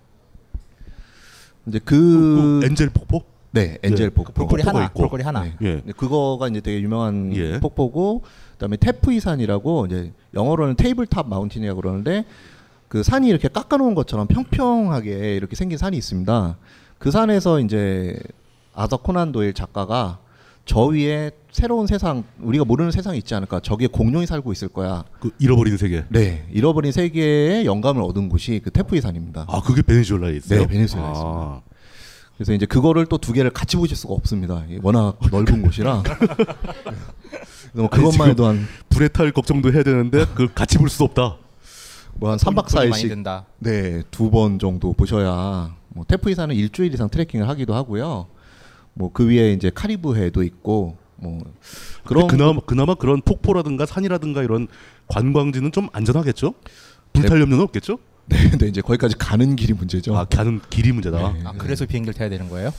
[1.66, 3.22] 이제 그 엔젤 폭포?
[3.52, 4.32] 네, 엔젤 예, 폭포.
[4.32, 5.00] 볼거리 하나, 있고.
[5.00, 5.42] 볼거리 하나.
[5.42, 5.56] 네.
[5.62, 5.82] 예.
[5.84, 7.58] 네, 그거가 이제 되게 유명한 예.
[7.60, 8.22] 폭포고
[8.52, 12.24] 그다음에 테푸이산이라고 이제 영어로는 tabletop mountain이라고 그러는데
[12.88, 16.56] 그 산이 이렇게 깎아놓은 것처럼 평평하게 이렇게 생긴 산이 있습니다.
[17.00, 18.14] 그 산에서 이제
[18.74, 20.18] 아더 코난 도일 작가가
[20.66, 25.02] 저 위에 새로운 세상 우리가 모르는 세상이 있지 않을까 저기에 공룡이 살고 있을 거야.
[25.18, 26.04] 그 잃어버린 세계.
[26.10, 29.46] 네, 잃어버린 세계의 영감을 얻은 곳이 그 테푸이산입니다.
[29.48, 30.60] 아 그게 베네수엘라에 있어요?
[30.60, 31.12] 네, 베네수엘라에 아.
[31.12, 31.62] 있습니다.
[32.36, 34.62] 그래서 이제 그거를 또 두 개를 같이 보실 수가 없습니다.
[34.82, 36.02] 워낙 넓은 곳이라.
[37.72, 41.36] 뭐 그것만 해도 한 불에 탈 걱정도 해야 되는데 그걸 같이 볼 수 없다.
[42.16, 43.46] 뭐한 돈- 3박 돈이 많이 4일씩 든다.
[43.58, 48.26] 네, 두 번 정도 보셔야 뭐 테프이산은 일주일 이상 트레킹을 하기도 하고요.
[48.94, 51.42] 뭐 그 위에 이제 카리브해도 있고 뭐
[52.04, 54.68] 그런 그나마 그나마 그런 폭포라든가 산이라든가 이런
[55.08, 56.54] 관광지는 좀 안전하겠죠?
[57.12, 57.98] 불탈 염려는 없겠죠?
[58.26, 60.16] 네, 근데 이제 거기까지 가는 길이 문제죠.
[60.16, 61.32] 아 가는 길이 문제다.
[61.32, 61.40] 네.
[61.44, 62.72] 아, 그래서 비행기를 타야 되는 거예요?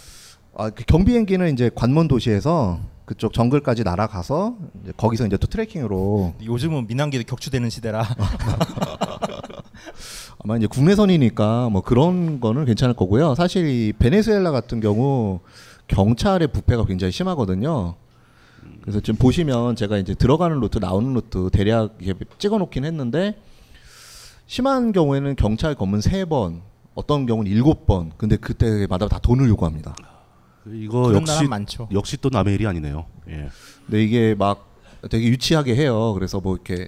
[0.56, 6.88] 아, 그 경비행기는 이제 관문 도시에서 그쪽 정글까지 날아가서 이제 거기서 이제 또 트레킹으로 요즘은
[6.88, 8.08] 민항기도 격추되는 시대라
[10.44, 13.36] 아마 이제 국내선이니까 뭐 그런 거는 괜찮을 거고요.
[13.36, 15.40] 사실 이 베네수엘라 같은 경우
[15.88, 17.96] 경찰의 부패가 굉장히 심하거든요.
[18.82, 23.40] 그래서 지금 보시면 제가 이제 들어가는 루트 나오는 루트 대략 이렇게 찍어 놓긴 했는데
[24.48, 26.62] 심한 경우에는 경찰 검문 세 번,
[26.94, 28.12] 어떤 경우는 일곱 번.
[28.18, 29.96] 근데 그때마다 다 돈을 요구합니다.
[30.68, 31.48] 이거 역시.
[31.94, 33.06] 역시 또 남의 일이 아니네요.
[33.30, 33.50] 예.
[33.86, 34.68] 근데 이게 막
[35.10, 36.14] 되게 유치하게 해요.
[36.14, 36.88] 그래서 뭐 이렇게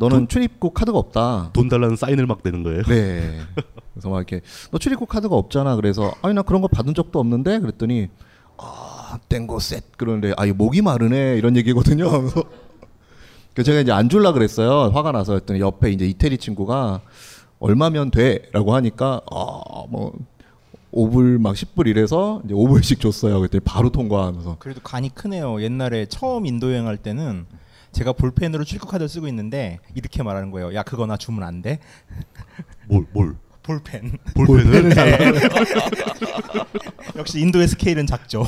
[0.00, 1.50] 너는 출입국 카드가 없다.
[1.52, 2.82] 돈 달라는 사인을 막 내는 거예요.
[2.84, 3.38] 네.
[3.92, 5.76] 그래서 막 이렇게 너 출입국 카드가 없잖아.
[5.76, 8.08] 그래서 아니 나 그런 거 받은 적도 없는데 그랬더니
[8.56, 12.10] 아 땡고 셋 그러는데 아이 목이 마르네 이런 얘기거든요.
[12.10, 12.44] 그래서
[13.52, 14.90] 그 제가 이제 안 줄라 그랬어요.
[14.94, 17.02] 화가 나서 했더니 옆에 이제 이태리 친구가
[17.58, 20.14] 얼마면 돼라고 하니까 아뭐
[20.92, 23.38] 5불 막 10불 이래서 이제 5불씩 줬어요.
[23.40, 25.62] 그때 바로 통과하면서 그래도 간이 크네요.
[25.62, 27.44] 옛날에 처음 인도 여행할 때는
[27.92, 30.74] 제가 볼펜으로 출국 카드를 쓰고 있는데 이렇게 말하는 거예요.
[30.74, 31.78] 야 그거 나 주면 안 돼?
[32.88, 33.36] 뭘 뭘?
[33.62, 34.16] 볼펜.
[34.34, 35.18] 볼펜을 네.
[37.16, 38.44] 역시 인도의 스케일은 작죠.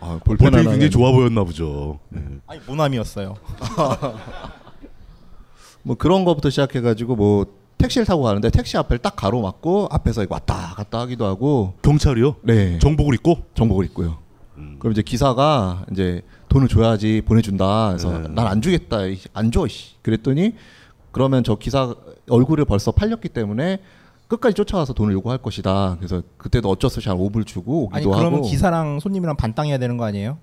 [0.00, 1.98] 아, 볼펜이 하나는- 굉장히 좋아 보였나 보죠.
[2.08, 2.22] 네.
[2.46, 3.34] 아니 모남이었어요.
[5.82, 7.46] 뭐 그런 거부터 시작해가지고 뭐
[7.78, 12.36] 택시를 타고 가는데 택시 앞을 딱 가로막고 앞에서 이거 왔다 갔다 하기도 하고 경찰이요?
[12.42, 13.38] 네 정복을 입고?
[13.54, 14.18] 정복을 입고요.
[14.56, 14.76] 음.
[14.80, 17.88] 그럼 이제 기사가 이제 돈을 줘야지 보내준다.
[17.88, 18.28] 그래서 네.
[18.28, 19.06] 난안 주겠다.
[19.06, 19.66] 이- 안 줘.
[19.66, 19.94] 씨.
[20.02, 20.54] 그랬더니
[21.12, 21.94] 그러면 저 기사
[22.28, 23.80] 얼굴을 벌써 팔렸기 때문에
[24.28, 25.96] 끝까지 쫓아가서 돈을 요구할 것이다.
[25.98, 28.42] 그래서 그때도 어쩔 수 없이 한 5불 주고 오기도 아니 그러면 하고.
[28.42, 30.38] 기사랑 손님이랑 반땅해야 되는 거 아니에요?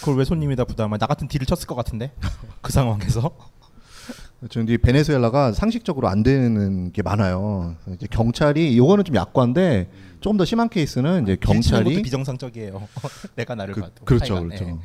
[0.00, 0.98] 그걸 왜 손님이 다 부담을?
[0.98, 2.12] 나 같은 딜을 쳤을 것 같은데
[2.60, 3.30] 그 상황에서.
[4.50, 7.76] 지금 이 베네수엘라가 상식적으로 안 되는 게 많아요.
[7.94, 9.88] 이제 경찰이 요거는 좀 약관데
[10.20, 12.88] 조금 더 심한 케이스는 이제 경찰이 비정상적이에요.
[13.36, 13.92] 내가 나를 그, 봐도.
[14.04, 14.64] 그렇죠, 하여간, 그렇죠.
[14.66, 14.76] 예.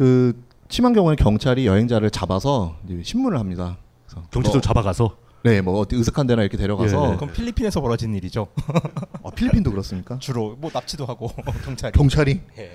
[0.00, 0.32] 그
[0.70, 3.76] 심한 경우는 경찰이 여행자를 잡아서 이제 신문을 합니다.
[4.06, 7.16] 그래서 경찰서 뭐- 잡아가서 네, 뭐 어디 으슥한 데나 이렇게 데려가서 예.
[7.16, 8.48] 그럼 필리핀에서 벌어진 일이죠.
[9.22, 10.18] 아, 필리핀도 그렇습니까?
[10.18, 11.28] 주로 뭐 납치도 하고
[11.66, 11.92] 경찰이.
[11.92, 12.40] 경찰이?
[12.56, 12.72] 예.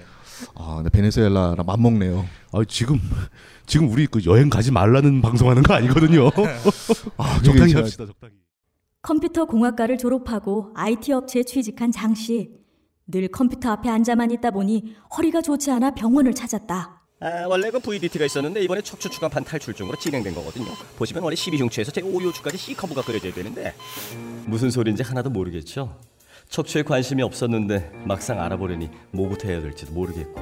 [0.53, 2.25] 아, 근데 베네수엘라랑 맞먹네요.
[2.51, 2.99] 아 지금
[3.65, 6.27] 지금 우리 그 여행 가지 말라는 방송하는 거 아니거든요.
[7.17, 8.05] 아, 적당히 합시다.
[8.05, 8.33] 적당히.
[9.01, 12.51] 컴퓨터 공학과를 졸업하고 IT 업체에 취직한 장 씨.
[13.07, 17.01] 늘 컴퓨터 앞에 앉아만 있다 보니 허리가 좋지 않아 병원을 찾았다.
[17.25, 20.67] 아, 원래 그 VDT가 있었는데 이번에 척추 추간판 탈출증으로 진행된 거거든요.
[20.95, 23.73] 보시면 원래 12흉추에서 제 5요추까지 C 커브가 그려져야 되는데
[24.45, 25.97] 무슨 소리인지 하나도 모르겠죠.
[26.49, 30.39] 척추에 관심이 없었는데 막상 알아보려니 뭐부터 해야 될지도 모르겠고.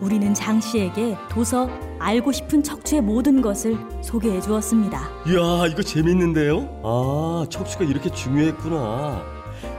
[0.00, 1.68] 우리는 장 씨에게 도서
[1.98, 5.10] 알고 싶은 척추의 모든 것을 소개해 주었습니다.
[5.26, 6.80] 이야 이거 재밌는데요?
[6.84, 9.22] 아 척추가 이렇게 중요했구나.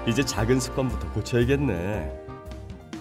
[0.07, 2.11] 이제 작은 습관부터 고쳐야겠네.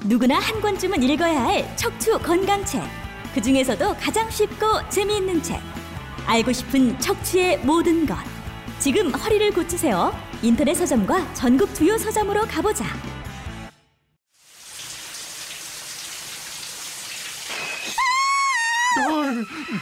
[0.04, 3.07] 누구나 한 권쯤은 읽어야 할 척추 건강책.
[3.34, 5.60] 그 중에서도 가장 쉽고 재미있는 책.
[6.26, 8.16] 알고 싶은 척추의 모든 것.
[8.78, 10.14] 지금 허리를 고치세요.
[10.42, 12.84] 인터넷 서점과 전국 주요 서점으로 가보자.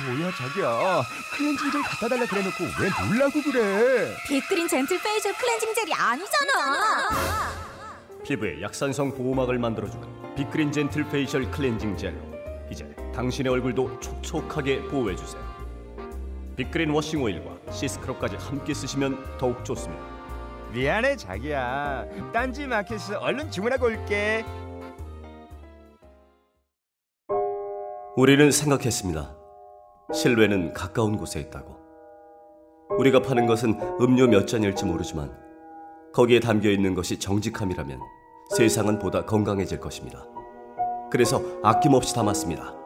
[0.07, 1.03] 뭐야 자기야
[1.37, 7.53] 클렌징 젤 갖다 달라 그래놓고 왜 놀라고 그래 빅그린 젠틀 페이셜 클렌징 젤이 아니잖아.
[8.25, 12.36] 피부에 약산성 보호막을 만들어주는 빅그린 젠틀 페이셜 클렌징 젤로 이제
[13.17, 15.43] 당신의 얼굴도 촉촉하게 보호해주세요.
[16.57, 20.05] 빅그린 워싱 오일과 시스크럽까지 함께 쓰시면 더욱 좋습니다.
[20.75, 22.05] 미안해 자기야.
[22.35, 24.45] 딴지 마켓에서 얼른 주문하고 올게.
[28.17, 29.35] 우리는 생각했습니다.
[30.13, 31.75] 실외는 가까운 곳에 있다고.
[32.99, 35.35] 우리가 파는 것은 음료 몇 잔일지 모르지만
[36.15, 37.99] 거기에 담겨 있는 것이 정직함이라면
[38.57, 40.27] 세상은 보다 건강해질 것입니다.
[41.11, 42.86] 그래서 아낌없이 담았습니다.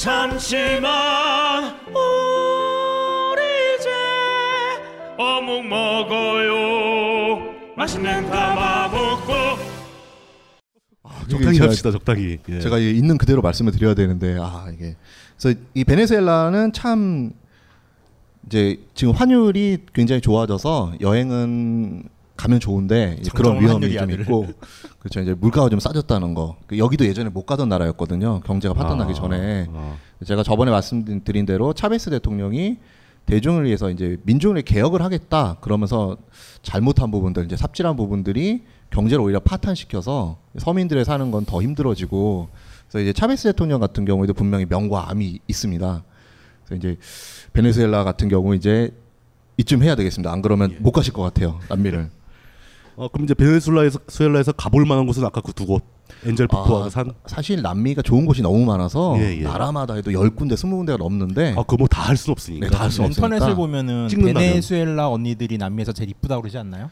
[0.00, 3.42] 잠시만 우리
[3.76, 3.90] 이제
[5.18, 9.32] 어묵 먹어요 맛있는 가마복고
[11.28, 12.38] 적당히 제가- 합시다, 적당히.
[12.48, 12.60] 예.
[12.60, 14.96] 제가 있는 그대로 말씀을 드려야 되는데 아 이게
[15.38, 17.32] 그래서 이 베네수엘라는 참
[18.46, 22.04] 이제 지금 환율이 굉장히 좋아져서 여행은
[22.40, 24.10] 가면 좋은데 이제 그런 위험이 좀.
[24.10, 24.46] 있고
[24.98, 29.66] 그렇죠 이제 물가가 좀 싸졌다는 거그 여기도 예전에 못 가던 나라였거든요 경제가 파탄나기 아, 전에
[29.72, 29.96] 아.
[30.24, 32.78] 제가 저번에 말씀드린 대로 차베스 대통령이
[33.26, 36.16] 대중을 위해서 이제 민중을 개혁을 하겠다 그러면서
[36.62, 42.48] 잘못한 부분들 이제 삽질한 부분들이 경제를 오히려 파탄시켜서 서민들의 사는 건 더 힘들어지고
[42.88, 46.02] 그래서 이제 차베스 대통령 같은 경우에도 분명히 명과 암이 있습니다.
[46.64, 46.96] 그래서 이제
[47.52, 48.90] 베네수엘라 같은 경우 이제
[49.58, 50.32] 이쯤 해야 되겠습니다.
[50.32, 52.10] 안 그러면 못 가실 것 같아요 남미를.
[53.00, 55.82] 어, 그럼 이제 베네수엘라에서 수엘라에서 가볼 만한 곳은 아까 그 두 곳.
[56.26, 57.12] 엔젤 포토와 아, 산.
[57.26, 59.42] 사실 남미가 좋은 곳이 너무 많아서 예, 예.
[59.42, 62.66] 나라마다 해도 열 군데 스무 군데가 넘는데 아, 그거 뭐 다 할 수는 없으니까.
[62.66, 63.26] 네, 다할 수는 없으니까.
[63.36, 64.42] 인터넷을 보면은 찍는다면.
[64.50, 66.90] 베네수엘라 언니들이 남미에서 제일 이쁘다고 그러지 않나요?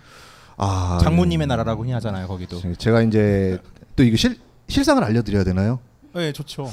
[0.57, 2.59] 아, 장모님의 나라라고 흔히 하잖아요 거기도.
[2.79, 3.59] 제가 이제
[3.97, 5.79] 또 이거 실 실상을 알려드려야 되나요?
[6.15, 6.71] 네 좋죠.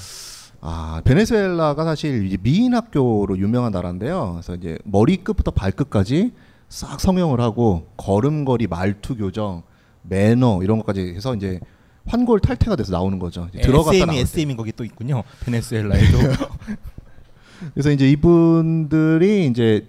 [0.62, 4.32] 아 베네수엘라가 사실 미인 학교로 유명한 나라인데요.
[4.34, 6.32] 그래서 이제 머리 끝부터 발끝까지
[6.70, 9.64] 싹 성형을 하고 걸음걸이, 말투 교정,
[10.04, 11.60] 매너 이런 것까지 해서 이제
[12.08, 13.48] 환골 탈태가 돼서 나오는 거죠.
[13.54, 14.18] 이제 들어갔다 SM이.
[14.20, 15.24] SM인 거기 또 있군요.
[15.46, 16.18] 베네수엘라에도.
[17.74, 19.88] 그래서 이제 이분들이 이제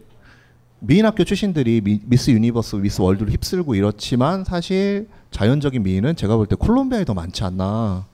[0.79, 6.47] 미인 학교 출신들이 미, 미스 유니버스, 미스 월드를 휩쓸고 이렇지만 사실 자연적인 미인은 제가 볼
[6.47, 8.07] 때 콜롬비아에 더 많지 않나.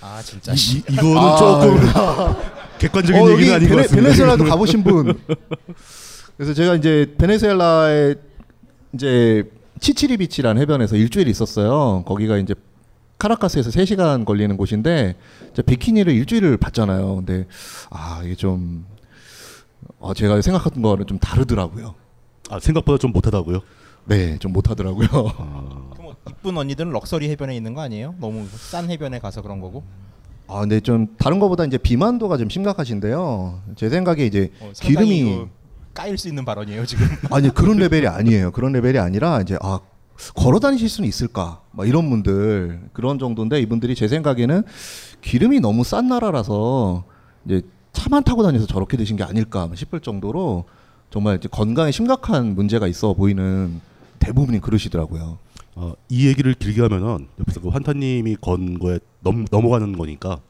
[0.00, 0.52] 아 진짜.
[0.52, 2.36] 이, 이, 이거는 조금
[2.78, 4.02] 객관적인 어, 얘기는 아닌 것 베네, 같습니다.
[4.08, 4.44] 베네수엘라도.
[4.44, 5.18] 가보신 분.
[6.36, 8.14] 그래서 제가 이제 베네수엘라에
[8.92, 12.02] 이제 치치리 비치라는 해변에서 일주일 있었어요.
[12.06, 12.54] 거기가 이제
[13.18, 15.16] 카라카스에서 3시간 걸리는 곳인데
[15.52, 17.16] 이제 비키니를 일주일을 봤잖아요.
[17.16, 17.46] 근데
[17.90, 18.84] 아 이게 좀
[19.98, 21.94] 어, 제가 생각했던 거는 좀 다르더라고요.
[22.50, 23.60] 아 생각보다 좀 못하다고요?
[24.04, 25.08] 네, 좀 못하더라고요.
[25.98, 28.14] 뭐 이쁜 언니들은 럭셔리 해변에 있는 거 아니에요?
[28.20, 29.82] 너무 싼 해변에 가서 그런 거고.
[30.48, 33.62] 아, 근데 좀 다른 거보다 이제 비만도가 좀 심각하신데요.
[33.74, 35.48] 제 생각에 이제 어, 기름이 이거
[35.96, 37.06] 까일 수 있는 발언이에요 지금.
[37.32, 38.52] 아니 그런 레벨이 아니에요.
[38.52, 39.80] 그런 레벨이 아니라 이제 아
[40.34, 41.62] 걸어 다니실 수는 있을까?
[41.72, 44.62] 막 이런 분들 그런 정도인데 이분들이 제 생각에는
[45.22, 47.04] 기름이 너무 싼 나라라서
[47.46, 50.64] 이제 차만 타고 다녀서 저렇게 되신 게 아닐까 싶을 정도로
[51.10, 53.80] 정말 이제 건강에 심각한 문제가 있어 보이는
[54.18, 55.38] 대부분이 그러시더라고요.
[55.76, 60.40] 어, 이 얘기를 길게 하면은 옆에서 그 환타님이 건 거에 넘, 넘어가는 거니까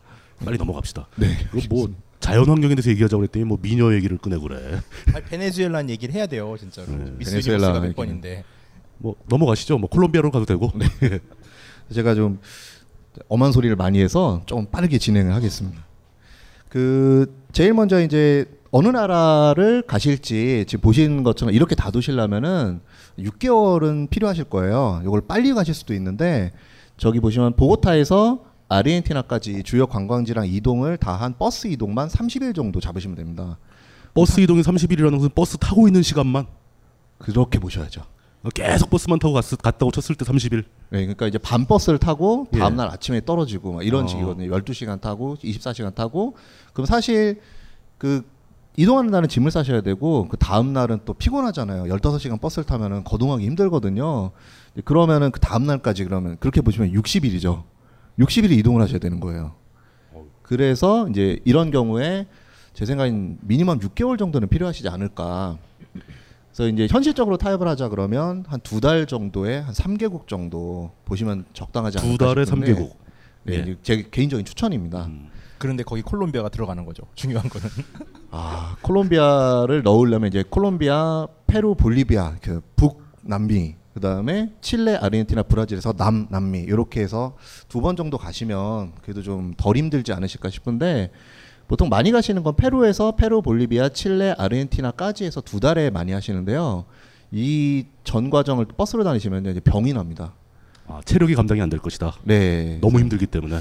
[0.45, 1.09] 빨리 넘어갑시다.
[1.17, 1.37] 네.
[1.69, 1.89] 뭐
[2.27, 4.81] 자연 환경에 대해서 얘기하자고 그랬더니 뭐 미녀 얘기를 꺼내고 그래.
[5.15, 6.89] 아니, 베네수엘라는 얘기를 해야 돼요 진짜로.
[7.17, 7.95] 미스 베네수엘라 몇.
[7.95, 8.43] 번인데.
[8.99, 9.79] 뭐 넘어가시죠.
[9.79, 10.73] 뭐 콜롬비아로 가도 되고.
[10.75, 10.87] 네.
[11.95, 12.41] 제가 좀
[13.29, 15.87] 엄한 소리를 많이 해서 좀 빠르게 진행을 하겠습니다.
[16.69, 22.81] 그 제일 먼저 이제 어느 나라를 가실지 지금 보신 것처럼 이렇게 다도시려면은
[23.21, 25.01] 6개월은 필요하실 거예요.
[25.05, 26.51] 이걸 빨리 가실 수도 있는데
[26.97, 33.59] 저기 보시면 보고타에서 아르헨티나까지 주요 관광지랑 이동을 다 한 버스 이동만 30일 정도 잡으시면 됩니다.
[34.15, 36.47] 버스 이동이 30일이라는 것은 버스 타고 있는 시간만
[37.19, 38.03] 그렇게 보셔야죠.
[38.55, 40.65] 계속 버스만 타고 갔, 갔다고 쳤을 때 30일.
[40.91, 42.59] 네, 그러니까 이제 밤 버스를 타고 예.
[42.59, 44.07] 다음 날 아침에 떨어지고 막 이런 어.
[44.07, 44.57] 식이거든요.
[44.57, 46.37] 12시간 타고 24시간 타고
[46.73, 47.41] 그럼 사실
[47.99, 48.23] 그
[48.77, 51.85] 이동하는 날은 짐을 싸셔야 되고 그 다음 날은 또 피곤하잖아요.
[51.85, 54.31] 15시간 버스를 타면은 거동하기 힘들거든요.
[54.85, 57.65] 그러면은 그 다음 날까지 그러면 그렇게 보시면 60일이죠.
[58.19, 59.55] 60일이 이동을 하셔야 되는 거예요.
[60.43, 62.27] 그래서 이제 이런 경우에
[62.73, 65.59] 제 생각엔 미니멈 6개월 정도는 필요하시지 않을까.
[66.53, 71.99] 그래서 이제 현실적으로 타협을 하자 그러면 한 두 달 정도에 한 3개국 정도 보시면 적당하지
[71.99, 72.91] 두 않을까 달에 싶은데 3개국.
[73.45, 73.77] 네, 예.
[73.83, 75.09] 제 개인적인 추천입니다.
[75.59, 77.05] 그런데 거기 콜롬비아가 들어가는 거죠.
[77.15, 77.69] 중요한 거는.
[78.31, 86.27] 아, 콜롬비아를 넣으려면 이제 콜롬비아, 페루, 볼리비아, 그 북남미, 그 다음에 칠레, 아르헨티나, 브라질에서 남,
[86.29, 87.35] 남미 이렇게 해서
[87.71, 91.11] 두 번 정도 가시면 그래도 좀 덜 힘들지 않으실까 싶은데
[91.67, 96.85] 보통 많이 가시는 건 페루에서 페루, 볼리비아, 칠레, 아르헨티나까지 해서 두 달에 많이 하시는데요.
[97.33, 100.35] 이 전 과정을 버스로 다니시면 이제 병이 납니다.
[100.87, 102.13] 아, 체력이 감당이 안 될 것이다.
[102.23, 102.77] 네.
[102.83, 103.61] 너무 힘들기 때문에.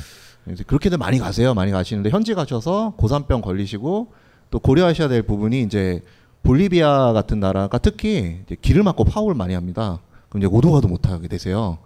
[0.67, 1.53] 그렇게들 많이 가세요.
[1.53, 4.11] 많이 가시는데 현지 가셔서 고산병 걸리시고
[4.51, 6.01] 또 고려하셔야 될 부분이 이제
[6.43, 10.01] 볼리비아 같은 나라가 특히 길을 막고 파업을 많이 합니다.
[10.35, 11.77] 그럼 이제 오도가도 못 하게 되세요.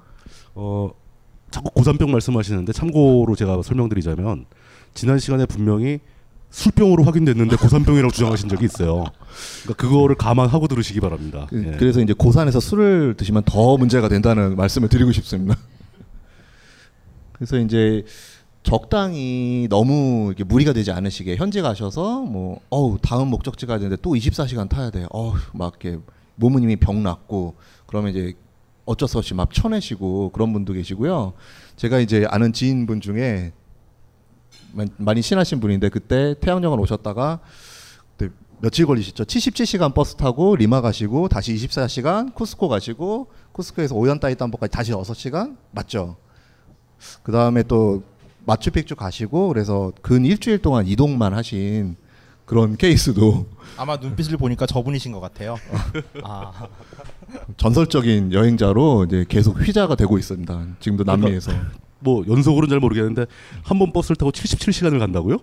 [0.55, 0.89] 어
[1.51, 4.45] 자꾸 고산병 말씀하시는데 참고로 제가 설명드리자면
[4.95, 5.99] 지난 시간에 분명히
[6.49, 9.05] 술병으로 확인됐는데 고산병이라고 주장하신 적이 있어요.
[9.61, 11.45] 그러니까 그거를 감안하고 들으시기 바랍니다.
[11.49, 11.77] 그, 예.
[11.77, 15.55] 래서 이제 고산에서 술을 드시면 더 문제가 된다는 말씀을 드리고 싶습니다.
[17.33, 18.03] 그래서 이제
[18.63, 24.15] 적당히 너무 이렇게 무리가 되지 않으시게 현지 가셔서 뭐 어우 다음 목적지 가야 되는데 또
[24.15, 25.05] 24시간 타야 돼.
[25.11, 26.01] 어우 막 이렇게
[26.39, 27.55] 몸은 이미 병 났고
[27.89, 28.33] 그러면 이제
[28.85, 31.33] 어쩔 수 없이 막 쳐내시고 그런 분도 계시고요.
[31.75, 33.51] 제가 이제 아는 지인분 중에
[34.73, 37.39] 많- 많이 친하신 분인데 그때 태양여관 오셨다가
[38.15, 39.23] 그때 며칠 걸리셨죠?
[39.23, 46.17] 77시간 버스 타고 리마 가시고 다시 24시간 쿠스코 가시고 쿠스코에서 오연따이 담보까지 다시 6시간 맞죠?
[47.23, 48.03] 그 다음에 또
[48.45, 51.95] 마추픽추 가시고 그래서 근 일주일 동안 이동만 하신
[52.49, 53.45] 그런 케이스도
[53.77, 55.55] 아마 눈빛을 보니까 저분이신 것 같아요.
[56.23, 56.51] 아.
[57.57, 60.65] 전설적인 여행자로 이제 계속 휘자가 되고 있습니다.
[60.79, 61.51] 지금도 남미에서.
[61.99, 63.27] 뭐 연속으로는 잘 모르겠는데
[63.63, 65.37] 한 번 버스를 타고 77시간을 간다고요?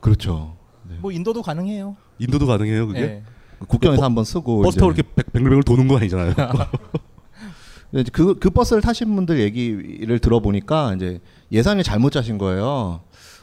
[0.00, 0.56] 그렇죠.
[1.00, 1.96] 뭐 인도도 가능해요.
[2.20, 3.00] 인도도 가능해요 그게?
[3.00, 3.22] 예.
[3.66, 6.34] 국경에서 버- 한번 쓰고 버스 타고 이렇게 백- 백밀백을 도는 건 아니잖아요.
[8.12, 11.20] 그, 그 버스를 타신 분들 얘기를 들어보니까 이제
[11.50, 13.00] 예산을 잘못 짜신 거예요.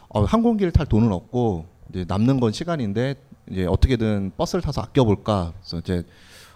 [0.08, 3.16] 어, 항공기를 탈 돈은 없고 이제 남는 건 시간인데
[3.50, 5.54] 이제 어떻게든 버스를 타서 아껴볼까.
[5.60, 6.04] 그래서 이제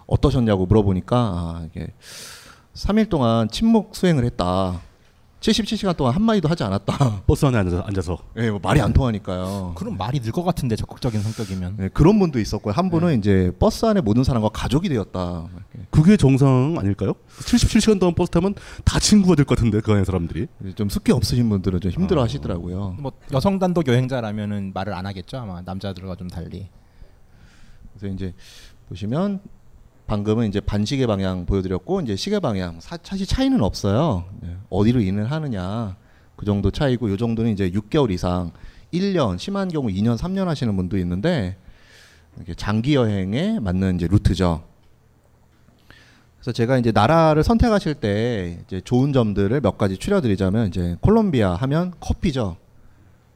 [0.06, 1.92] 어떠셨냐고 물어보니까 아, 이게
[2.74, 4.80] 3일 동안 침묵 수행을 했다.
[5.54, 7.22] 77시간 동안 한 마디도 하지 않았다.
[7.26, 8.16] 버스 안에 앉아서, 앉아서.
[8.38, 9.72] 예, 뭐 말이 안 통하니까요.
[9.76, 11.74] 그럼 말이 늘 것 같은데 적극적인 성격이면.
[11.76, 12.72] 네, 그런 분도 있었고요.
[12.72, 15.46] 한 분은 이제 버스 안에 모든 사람과 가족이 되었다.
[15.90, 17.12] 그게 정상 아닐까요?
[17.40, 18.54] 77시간 동안 버스 타면
[18.84, 20.46] 다 친구가 될 것 같은데 그 안에 사람들이.
[20.76, 22.96] 좀 숙기 없으신 분들은 좀 힘들어 하시더라고요.
[22.98, 26.68] 뭐 여성 단독 여행자라면은 말을 안 하겠죠 아마 남자들과 좀 달리.
[27.92, 28.32] 그래서 이제
[28.88, 29.40] 보시면
[30.06, 34.24] 방금은 이제 반시계 방향 보여드렸고 이제 시계 방향 사, 사실 차이는 없어요.
[34.40, 35.96] 네, 어디로 인을 하느냐
[36.36, 38.52] 그 정도 차이고 요 정도는 이제 6개월 이상
[38.92, 41.56] 1년 심한 경우 2년 3년 하시는 분도 있는데
[42.56, 44.64] 장기 여행에 맞는 이제 루트죠.
[46.36, 51.92] 그래서 제가 이제 나라를 선택하실 때 이제 좋은 점들을 몇 가지 추려드리자면 이제 콜롬비아 하면
[52.00, 52.56] 커피죠.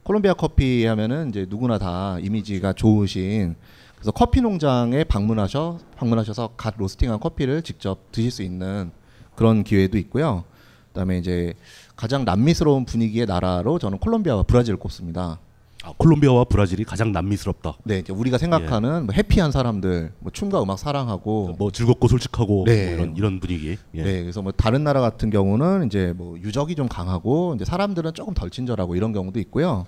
[0.03, 3.55] 콜롬비아 커피 하면은 이제 누구나 다 이미지가 좋으신
[3.99, 8.91] 그래서 커피 농장에 방문하셔 방문하셔서 갓 로스팅한 커피를 직접 드실 수 있는
[9.35, 10.45] 그런 기회도 있고요.
[10.87, 11.53] 그다음에 이제
[11.95, 15.39] 가장 남미스러운 분위기의 나라로 저는 콜롬비아와 브라질을 꼽습니다.
[15.83, 17.77] 아, 콜롬비아와 브라질이 가장 남미스럽다.
[17.83, 22.87] 네, 우리가 생각하는 뭐 해피한 사람들, 뭐 춤과 음악 사랑하고 뭐 즐겁고 솔직하고 네.
[22.87, 23.77] 뭐 이런 이런 분위기.
[23.93, 24.03] 예.
[24.03, 28.33] 네, 그래서 뭐 다른 나라 같은 경우는 이제 뭐 유적이 좀 강하고 이제 사람들은 조금
[28.33, 29.85] 덜 친절하고 이런 경우도 있고요.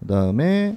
[0.00, 0.76] 그다음에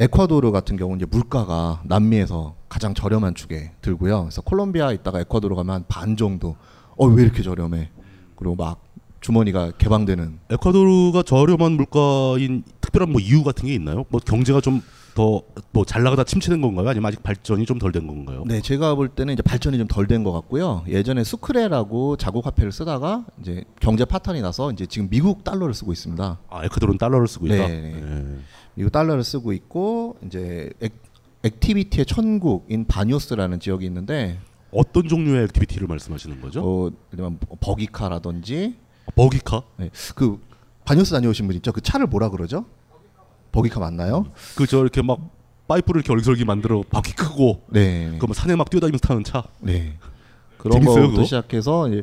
[0.00, 4.22] 에콰도르 같은 경우는 이제 물가가 남미에서 가장 저렴한 축에 들고요.
[4.22, 6.56] 그래서 콜롬비아 있다가 에콰도르 가면 한 반 정도.
[6.96, 7.90] 어 왜 이렇게 저렴해?
[8.36, 8.82] 그리고 막
[9.20, 10.40] 주머니가 개방되는.
[10.50, 14.04] 에콰도르가 저렴한 물가인 특별한 뭐 이유 같은 게 있나요?
[14.08, 14.80] 뭐 경제가 좀
[15.14, 16.88] 더 뭐 잘 나가다 침체된 건가요?
[16.88, 18.42] 아니면 아직 발전이 좀 덜 된 건가요?
[18.48, 20.82] 네, 제가 볼 때는 이제 발전이 좀 덜 된 것 같고요.
[20.88, 26.38] 예전에 수크레라고 자국 화폐를 쓰다가 이제 경제 파탄이 나서 이제 지금 미국 달러를 쓰고 있습니다.
[26.50, 27.68] 아, 에콰도르는 달러를 쓰고 있다.
[27.68, 27.94] 네, 네.
[27.96, 28.38] 예.
[28.74, 30.92] 미국 달러를 쓰고 있고 이제 액,
[31.42, 34.38] activity의 천국인 바뇨스라는 지역이 있는데
[34.72, 36.60] 어떤 종류의 activity를 말씀하시는 거죠?
[36.64, 38.76] 어, 그러면 buggy car라든지
[39.14, 39.62] buggy car?
[39.76, 39.90] 네.
[40.14, 40.40] 그
[40.84, 41.72] 바뇨스 다녀오신 분 있죠?
[41.72, 42.64] 그 차를 뭐라 그러죠?
[43.52, 44.26] buggy car 맞나요?
[44.56, 45.20] 그 저 이렇게 막
[45.68, 48.18] 파이프를 이렇게 얼기설기 만들어 바퀴 크고 네.
[48.18, 49.44] 그뭐 산에 막 뛰어다니면서 타는 차.
[49.60, 49.96] 네.
[50.58, 51.24] 그런 거부터?
[51.24, 52.02] 시작해서 이제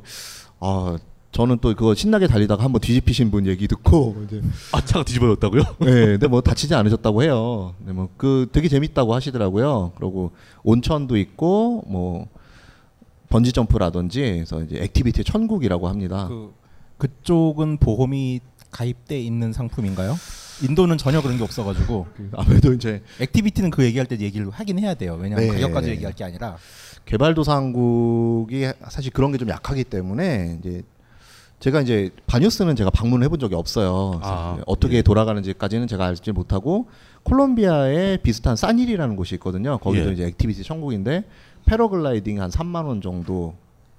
[0.59, 0.97] 아
[1.32, 4.42] 저는 또 그거 신나게 달리다가 한번 뒤집히신 분 얘기 듣고 이제
[4.74, 5.62] 아 차가 뒤집어졌다고요?
[5.80, 7.74] 네, 근데 뭐 다치지 않으셨다고 해요.
[7.86, 9.94] 네, 뭐그 되게 재밌다고 하시더라고요.
[9.96, 10.32] 그리고
[10.64, 12.28] 온천도 있고 뭐
[13.30, 16.28] 번지 점프라든지 그래서 이제 activity 천국이라고 합니다.
[16.28, 16.54] 그
[16.98, 20.16] 그쪽은 보험이 가입돼 있는 상품인가요?
[20.64, 25.18] 인도는 전혀 그런 게 없어가지고 아무래도 이제 activity는 그 얘기할 때 얘기를 하긴 해야 돼요.
[25.20, 25.54] 왜냐하면 네.
[25.56, 26.58] 가격 가지고 얘기할 게 아니라
[27.06, 30.84] 개발도상국이 사실 그런 게 좀 약하기 때문에 이제
[31.62, 34.20] 제가 이제 바뇨스는 제가 방문을 해본 적이 없어요.
[34.24, 36.88] 아, 어떻게 돌아가는지까지는 제가 알지 못하고
[37.24, 39.78] 콜롬비아에 비슷한 산힐이라는 곳이 있거든요.
[39.78, 40.14] 거기도 예.
[40.14, 41.24] 이제 activity 천국인데
[41.66, 43.53] 패러글라이딩 한 3만 원 정도,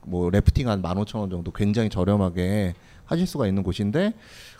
[0.04, 4.14] 뭐 래프팅 한 15,000원 정도 굉장히 저렴하게 하실 수가 있는 곳인데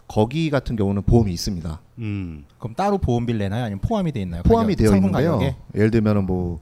[0.07, 1.81] 거기 같은 경우는 보험이 있습니다.
[1.99, 2.45] 음.
[2.59, 3.65] 그럼 따로 보험비를 내나요?
[3.65, 4.45] 아니면 포함이 돼 있나요?
[4.45, 5.33] 포함이 가격, 되어 있는데요.
[5.33, 5.57] 가격에?
[5.75, 6.61] 예를 들면은 뭐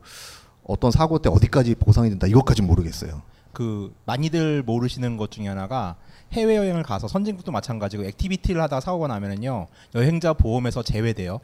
[0.65, 3.21] 어떤 사고 때 어디까지 보상이 된다 이것까지는 모르겠어요.
[3.53, 5.97] 그 많이들 모르시는 것 중에 하나가
[6.33, 11.41] 해외 여행을 가서 선진국도 마찬가지고 activity를 하다가 사고가 나면은요 여행자 보험에서 제외돼요.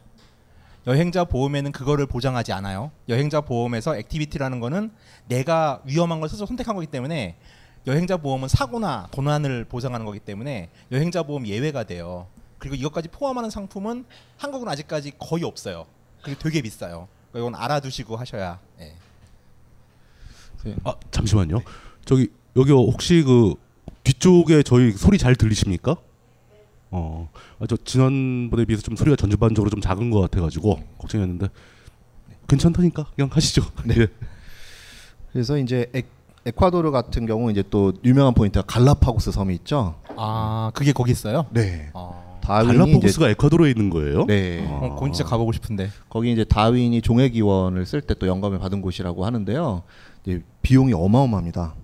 [0.87, 2.93] 여행자 보험에는 그거를 보장하지 않아요.
[3.09, 4.93] 여행자 보험에서 activity라는 거는
[5.27, 7.37] 내가 위험한 걸 스스로 선택한 거기 때문에
[7.89, 12.29] 여행자 보험은 사고나 도난을 보장하는 거기 때문에 여행자 보험 예외가 돼요.
[12.59, 14.05] 그리고 이것까지 포함하는 상품은
[14.39, 15.87] 한국은 아직까지 거의 없어요.
[16.23, 17.09] 그리고 되게 비싸요.
[17.33, 18.61] 그러니까 이건 알아두시고 하셔야.
[18.81, 18.95] 예.
[20.85, 21.63] 아 잠시만요.
[22.05, 23.55] 저기 여기 혹시 그
[24.07, 25.97] 뒤쪽에 저희 소리 잘 들리십니까?
[26.93, 27.29] 어,
[27.59, 31.49] 아, 저 지난번에 비해서 좀 소리가 전반적으로 좀 작은 것 같아가지고 걱정했는데
[32.47, 33.63] 괜찮다니까 그냥 하시죠.
[33.85, 34.07] 네.
[35.33, 36.03] 그래서 이제 에,
[36.47, 39.97] 에콰도르 같은 경우 이제 또 유명한 포인트가 갈라파고스 섬이 있죠.
[40.17, 41.47] 아 그게 거기 있어요?
[41.51, 41.91] 네.
[41.93, 42.23] 아.
[42.43, 44.25] 갈라파고스가 에콰도르에 있는 거예요?
[44.27, 44.65] 네.
[44.71, 45.91] 어, 거기 진짜 가보고 싶은데.
[46.09, 49.83] 거기 이제 다윈이 종의 기원을 쓸 때 또 영감을 받은 곳이라고 하는데요.
[50.25, 51.75] 이제 비용이 어마어마합니다.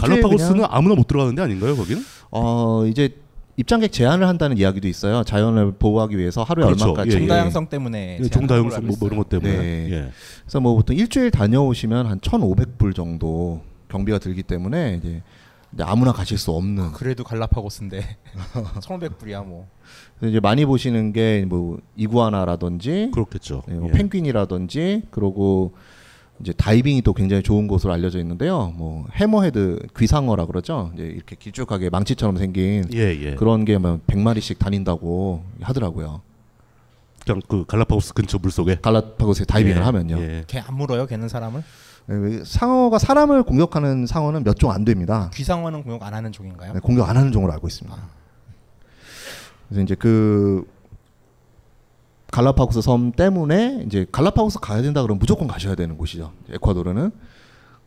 [0.00, 1.76] 갈라파고스는 아무나 못 들어가는 데 아닌가요?
[1.76, 2.02] 거기는?
[2.30, 3.16] 어 이제
[3.56, 5.22] 입장객 제한을 한다는 이야기도 있어요.
[5.24, 6.84] 자연을 보호하기 위해서 하루에 그렇죠.
[6.84, 7.18] 얼마까지 예, 예.
[7.18, 9.52] 종다양성 때문에 예, 종다양성 뭐, 뭐 이런 것 때문에.
[9.56, 9.88] 네.
[9.90, 10.10] 예.
[10.42, 15.22] 그래서 뭐 보통 일주일 다녀오시면 한 1,500불 정도 경비가 들기 때문에 이제
[15.80, 16.92] 아무나 가실 수 없는.
[16.92, 18.00] 그래도 갈라파고스인데
[18.80, 19.68] 1,500불이야 뭐.
[20.22, 23.62] 이제 많이 보시는 게 뭐 이구아나라든지 그렇겠죠.
[23.68, 23.92] 네, 뭐 예.
[23.92, 25.74] 펭귄이라든지 그리고
[26.42, 28.72] 이제 다이빙이 또 굉장히 좋은 곳으로 알려져 있는데요.
[28.76, 30.90] 뭐 해머헤드 귀상어라 그러죠.
[30.94, 33.34] 이제 이렇게 길쭉하게 망치처럼 생긴 예, 예.
[33.36, 36.20] 그런 게뭐 100마리씩 다닌다고 하더라고요.
[37.24, 40.18] 그냥 그 갈라파고스 근처 물속에 갈라파고스에 다이빙을 예, 하면요.
[40.18, 40.44] 예.
[40.48, 41.06] 걔안 물어요?
[41.06, 41.62] 걔는 사람을?
[42.06, 45.30] 네, 상어가 사람을 공격하는 상어는 몇 종 안 됩니다.
[45.34, 46.72] 귀상어는 공격 안 하는 종인가요?
[46.72, 47.96] 네, 공격 안 하는 종으로 알고 있습니다.
[49.68, 50.66] 그래서 이제 그
[52.32, 56.32] 갈라파고스 섬 때문에 이제 갈라파고스 가야 된다 그러면 무조건 가셔야 되는 곳이죠.
[56.50, 57.12] 에콰도르는.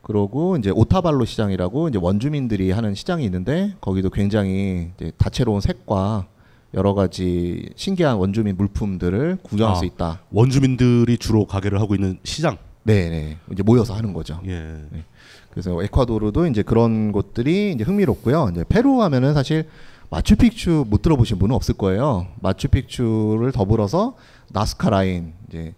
[0.03, 6.27] 그러고 이제 오타발로 시장이라고 이제 원주민들이 하는 시장이 있는데 거기도 굉장히 이제 다채로운 색과
[6.75, 10.21] 여러 가지 신기한 원주민 물품들을 구경할 아, 수 있다.
[10.31, 12.57] 원주민들이 주로 가게를 하고 있는 시장.
[12.83, 13.37] 네, 네.
[13.51, 14.39] 이제 모여서 하는 거죠.
[14.45, 14.59] 예.
[14.91, 15.03] 네.
[15.49, 18.49] 그래서 에콰도르도 이제 그런 곳들이 이제 흥미롭고요.
[18.51, 19.67] 이제 페루 하면은 사실
[20.11, 22.27] 마추픽추 못 들어보신 분은 없을 거예요.
[22.41, 24.15] 마추픽추를 더불어서
[24.49, 25.73] 나스카 라인 이제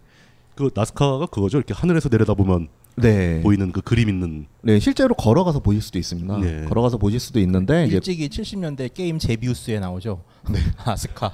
[0.54, 1.58] 그 나스카가 그거죠.
[1.58, 3.40] 이렇게 하늘에서 내려다 보면 네.
[3.42, 4.46] 보이는 그 그림 있는.
[4.62, 6.38] 네, 실제로 걸어가서 보실 수도 있습니다.
[6.38, 6.64] 네.
[6.64, 10.22] 걸어가서 보실 수도 있는데 일찍이 70년대 게임 제비우스에 나오죠.
[10.50, 10.58] 네.
[10.84, 11.32] 나스카.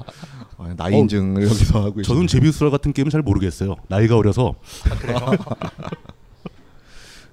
[0.76, 2.30] 나이 인증을 여기서 하고 저는 있습니다.
[2.32, 3.76] 제비우스라 같은 게임 잘 모르겠어요.
[3.89, 4.55] 나이가 어려서.
[5.01, 5.14] 그래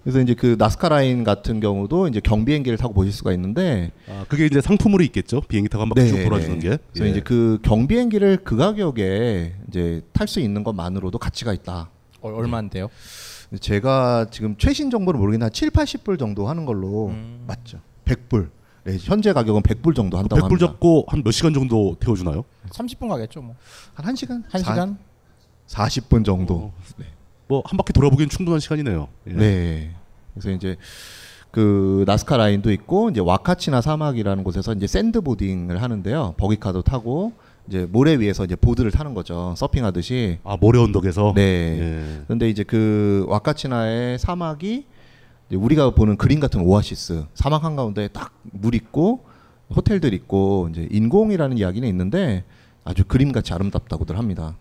[0.10, 4.48] 서 이제 그 나스카 라인 같은 경우도 이제 경비행기를 타고 보실 수가 있는데 아, 그게
[4.48, 5.42] 이제 상품으로 있겠죠.
[5.42, 6.78] 비행기 타고 한 바퀴 쭉 돌아주는 게.
[6.92, 7.10] 그래서 예.
[7.12, 11.90] 이제 그 경비행기를 그 가격에 이제 탈 수 있는 것만으로도 가치가 있다.
[12.22, 12.90] 어, 얼마인데요?
[13.60, 17.44] 제가 지금 최신 정보를 모르겠는데 한 7, 80불 정도 하는 걸로 음.
[17.46, 17.80] 맞죠.
[18.06, 18.50] 100불.
[18.86, 20.66] 네, 현재 가격은 100불 정도 한다고 100불 합니다.
[20.68, 22.44] 잡고 한 몇 시간 정도 태워주나요?
[22.70, 23.56] 30분 가겠죠 뭐.
[23.94, 24.44] 한 1시간?
[24.50, 24.98] 한 시간?
[25.68, 26.72] 40분 정도.
[27.52, 29.08] 뭐 한 바퀴 돌아보기엔 충분한 시간이네요.
[29.28, 29.34] 예.
[29.34, 29.92] 네.
[30.34, 30.78] 그래서 이제
[31.52, 36.36] 그 나스카 라인도 있고 이제 와카치나 사막이라는 곳에서 이제 샌드보딩을 하는데요.
[36.38, 37.34] 버기카도 타고
[37.68, 39.54] 이제 모래 위에서 이제 보드를 타는 거죠.
[39.58, 40.40] 서핑하듯이.
[40.46, 41.34] 아 모래 언덕에서.
[41.36, 41.42] 네.
[41.80, 42.22] 예.
[42.26, 44.86] 그런데 이제 그 와카치나의 사막이
[45.50, 49.24] 이제 우리가 보는 그림 같은 오아시스 사막 한 가운데 딱 물 있고
[49.76, 52.44] 호텔들 있고 이제 인공이라는 이야기는 있는데
[52.84, 54.56] 아주 그림같이 아름답다고들 합니다.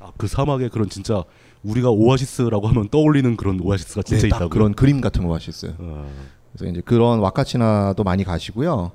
[0.00, 1.22] 아, 그 사막에 그런 진짜
[1.66, 4.50] 우리가 오아시스라고 하면 떠올리는 그런 오아시스가 진짜 네, 딱 있다고.
[4.50, 5.74] 그런 그림 같은 오아시스.
[5.78, 6.10] 어.
[6.52, 8.92] 그래서 이제 그런 와카치나도 많이 가시고요.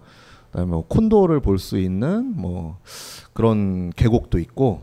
[0.52, 2.78] 그다음에 뭐 콘도를 볼 수 있는 뭐
[3.34, 4.82] 그런 계곡도 있고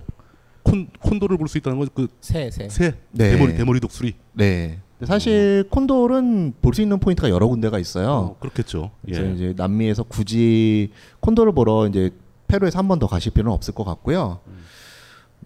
[0.63, 2.69] 콘 콘도를 볼 수 있다는 건그 새, 새.
[2.69, 2.95] 새.
[3.13, 3.33] 네.
[3.33, 4.15] 대머리 대머리 독수리.
[4.33, 4.79] 네.
[4.99, 8.37] 근데 사실 콘돌은 볼수 있는 포인트가 여러 군데가 있어요.
[8.41, 8.91] 그렇겠죠.
[9.05, 9.33] 그래서 예.
[9.33, 12.11] 이제 남미에서 굳이 콘돌을 보러 이제
[12.49, 14.41] 페루에서 한 번 더 가실 필요는 없을 것 같고요.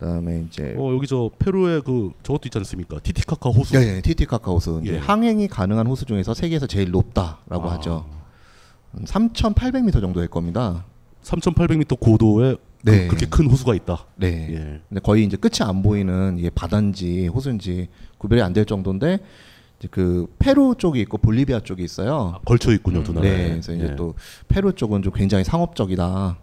[0.03, 2.99] 그다음에 이제 어 여기 저 페루에 그 저것도 있지 않습니까?
[2.99, 3.75] 티티카카 호수.
[3.79, 4.99] 네, 네, 티티카카 호수 예.
[4.99, 7.75] 항행이 가능한 호수 중에서 세계에서 제일 높다라고 아.
[7.75, 8.05] 하죠.
[9.05, 10.85] 3,800m 정도 될 겁니다.
[11.23, 13.03] 3,800m 고도에 네.
[13.07, 14.07] 그, 그렇게 큰 호수가 있다.
[14.17, 14.49] 네.
[14.51, 14.81] 예.
[14.89, 17.89] 근데 거의 이제 끝이 안 보이는 이게 바다인지 호수인지
[18.19, 19.21] 구별이 안 될 정도인데
[19.79, 22.41] 이제 그 페루 쪽이 있고 볼리비아 쪽이 있어요.
[22.45, 23.31] 걸쳐 있군요, 두 나라에.
[23.37, 23.49] 네.
[23.51, 23.97] 그래서 이제 예.
[23.97, 24.15] 또
[24.49, 26.39] 페루 쪽은 좀 굉장히 상업적이다.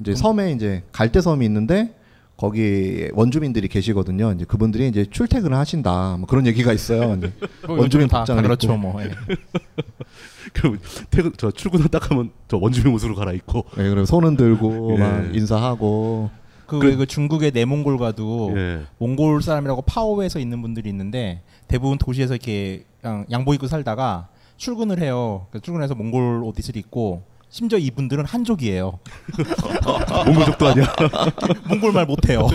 [0.00, 1.94] 이제 섬에 이제 갈대섬이 있는데
[2.36, 4.32] 거기 원주민들이 계시거든요.
[4.32, 6.16] 이제 그분들이 이제 출퇴근을 하신다.
[6.18, 7.14] 뭐 그런 얘기가 있어요.
[7.18, 7.32] 이제
[7.66, 8.78] 뭐 원주민 복장을 다 그렇죠, 입고.
[8.78, 9.10] 뭐, 예.
[10.52, 10.78] 그럼
[11.10, 13.64] 퇴근 저 출근을 딱 하면 저 원주민 옷으로 갈아입고.
[13.76, 14.98] 네, 그리고 손은 들고 예.
[14.98, 16.30] 막 인사하고
[16.66, 18.80] 그, 왜그 중국의 내몽골과도 예.
[18.98, 25.46] 몽골 사람이라고 파오에서 있는 분들이 있는데 대부분 도시에서 이렇게 그냥 양복 입고 살다가 출근을 해요.
[25.62, 27.22] 출근해서 몽골 옷을 입고
[27.54, 28.98] 심지어 이분들은 한족이에요.
[30.26, 30.86] 몽골족도 아니야.
[31.70, 32.48] 몽골 말 못해요.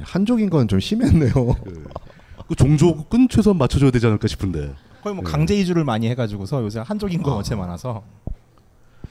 [0.00, 1.32] 한족인 건 좀 심했네요.
[2.48, 4.72] 그 종족은 최소한 맞춰줘야 되지 않을까 싶은데.
[5.02, 5.30] 거의 뭐 예.
[5.30, 8.02] 강제 이주를 많이 해가지고서 요새 한족인 거 전체 많아서.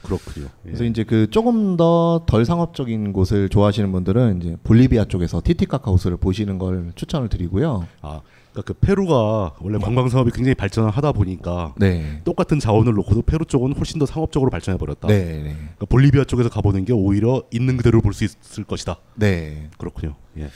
[0.02, 0.46] 그렇군요.
[0.46, 0.50] 예.
[0.70, 6.16] 그래서 이제 그 조금 더 덜 상업적인 곳을 좋아하시는 분들은 이제 볼리비아 쪽에서 티티카카 호수를
[6.16, 7.86] 보시는 걸 추천을 드리고요.
[8.02, 8.20] 아,
[8.54, 12.20] 그러니까 그 페루가 원래 관광 사업이 굉장히 발전을 하다 보니까 네.
[12.24, 15.08] 똑같은 자원을 놓고도 페루 쪽은 훨씬 더 상업적으로 발전해 버렸다.
[15.08, 15.42] 네, 네.
[15.54, 18.96] 그러니까 볼리비아 쪽에서 가보는 게 오히려 있는 그대로 볼 수 있을 것이다.
[19.16, 19.70] 네.
[19.76, 20.14] 그렇군요.
[20.38, 20.48] 예.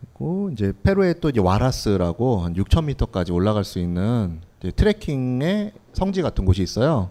[0.00, 4.40] 그리고 이제 페루에 또 이제 와라스라고 한 6,000m까지 올라갈 수 있는
[4.74, 7.10] 트레킹의 성지 같은 곳이 있어요.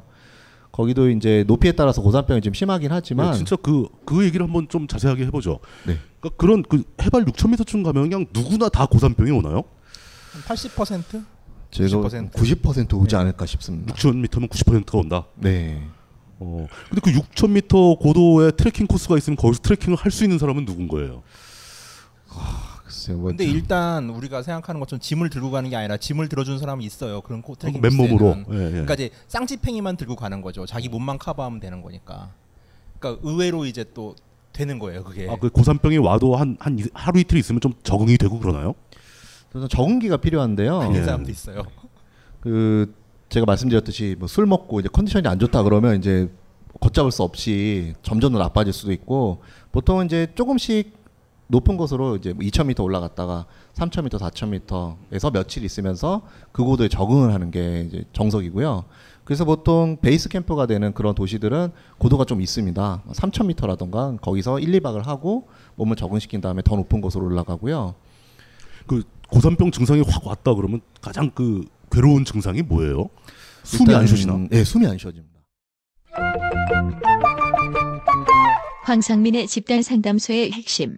[0.72, 5.26] 거기도 이제 높이에 따라서 고산병이 좀 심하긴 하지만 네, 진짜 그그 얘기를 한번 좀 자세하게
[5.26, 5.59] 해보죠.
[5.86, 5.97] 네.
[6.19, 9.63] 그러니까 그런 그 해발 6,000m쯤 가면 그냥 누구나 다 고산병이 오나요?
[10.47, 11.26] 80%?
[11.72, 12.32] 제가 90%?
[12.32, 13.93] 90% 오지 않을까 싶습니다.
[13.95, 15.26] 6,000m면 90%가 온다.
[15.36, 15.82] 네.
[16.39, 16.67] 어.
[16.89, 21.22] 근데 그 6,000m 고도의 트레킹 코스가 있으면 거기서 트레킹을 할 수 있는 사람은 누군 거예요?
[22.91, 23.17] 글쎄요.
[23.17, 26.83] 뭐 근데 참- 일단 우리가 생각하는 것처럼 짐을 들고 가는 게 아니라 짐을 들어주는 사람이
[26.85, 27.21] 있어요.
[27.21, 28.35] 그런 코 트레킹 맨몸으로.
[28.51, 28.69] 예, 예.
[28.71, 30.65] 그러니까 이제 쌍지팽이만 들고 가는 거죠.
[30.65, 32.31] 자기 몸만 커버하면 되는 거니까.
[32.99, 34.15] 그러니까 의외로 이제 또
[34.53, 35.03] 되는 거예요.
[35.03, 35.29] 그게.
[35.29, 38.75] 아, 그 고산병이 와도 한, 한 이- 하루 이틀 있으면 좀 적응이 되고 그러나요?
[39.49, 40.79] 그래서 적응기가 필요한데요.
[40.81, 41.63] 아닌 사람도 있어요.
[42.41, 42.93] 그
[43.29, 46.29] 제가 말씀드렸듯이 뭐 술 먹고 이제 컨디션이 안 좋다 그러면 이제
[46.81, 51.00] 걷잡을 수 없이 점점 더 나빠질 수도 있고 보통은 이제 조금씩
[51.51, 56.21] 높은 곳으로 이제 2,000m 올라갔다가 3,000m, 4,000m에서 며칠 있으면서
[56.51, 58.85] 그 고도에 적응을 하는 게 이제 정석이고요.
[59.25, 63.03] 그래서 보통 베이스 캠프가 되는 그런 도시들은 고도가 좀 있습니다.
[63.11, 67.95] 3,000m라던가 거기서 1, 2박을 하고 몸을 적응시킨 다음에 더 높은 곳으로 올라가고요.
[68.87, 73.09] 그 고산병 증상이 확 왔다 그러면 가장 그 괴로운 증상이 뭐예요?
[73.63, 74.47] 숨이 안 쉬어지나?
[74.49, 75.31] 네, 숨이 안 쉬어집니다.
[78.83, 80.97] 황상민의 집단 상담소의 핵심.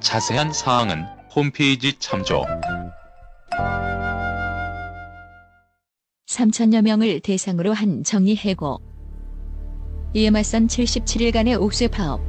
[0.00, 2.44] 자세한 사항은 홈페이지 참조.
[6.26, 8.80] 3천여 명을 대상으로 한 정리 해고.
[10.14, 12.20] 이에 맞선 77일간의 옥쇄 파업.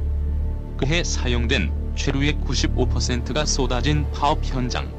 [0.76, 4.92] 그해 사용된 최루의 95%가 쏟아진 파업 현장.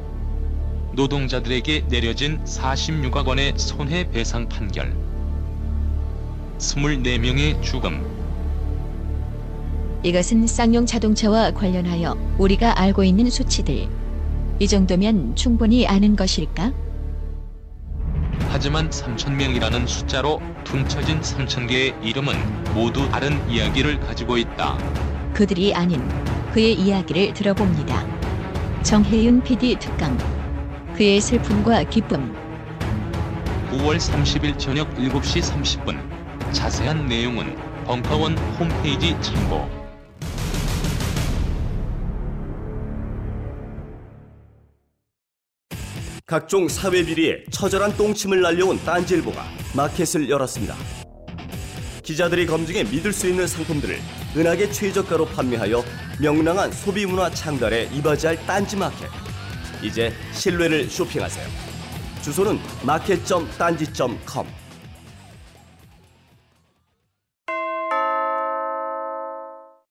[0.93, 4.95] 노동자들에게 내려진 46억 원의 손해배상 판결.
[6.57, 8.22] 24명의 죽음.
[10.03, 13.87] 이것은 쌍용 자동차와 관련하여 우리가 알고 있는 수치들.
[14.59, 16.73] 이 정도면 충분히 아는 것일까?
[18.49, 22.33] 하지만 3천명이라는 숫자로 퉁쳐진 3천개의 이름은
[22.73, 24.77] 모두 다른 이야기를 가지고 있다.
[25.33, 26.05] 그들이 아닌
[26.51, 28.05] 그의 이야기를 들어봅니다.
[28.83, 30.17] 정혜윤 PD 특강.
[30.95, 32.35] 그의 슬픔과 기쁨.
[33.71, 35.97] 9월 30일 저녁 7시 30분.
[36.51, 39.82] 자세한 내용은 벙커원 홈페이지 참고.
[46.33, 50.75] 각종 사회 비리에 처절한 똥침을 날려온 딴지일보가 마켓을 열었습니다.
[52.01, 53.99] 기자들이 검증해 믿을 수 있는 상품들을
[54.35, 55.83] 은하계 최저가로 판매하여
[56.19, 59.09] 명랑한 소비 문화 창달에 이바지할 딴지 마켓.
[59.83, 61.47] 이제 신뢰를 쇼핑하세요.
[62.23, 64.47] 주소는 마켓.딴지.com.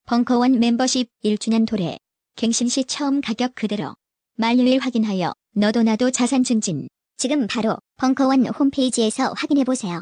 [0.07, 1.99] 벙커원 멤버십 1주년 도래.
[2.35, 3.95] 갱신 시 처음 가격 그대로.
[4.37, 6.89] 만료일 확인하여 너도 나도 자산 증진.
[7.19, 10.01] 지금 바로 벙커원 홈페이지에서 확인해 보세요.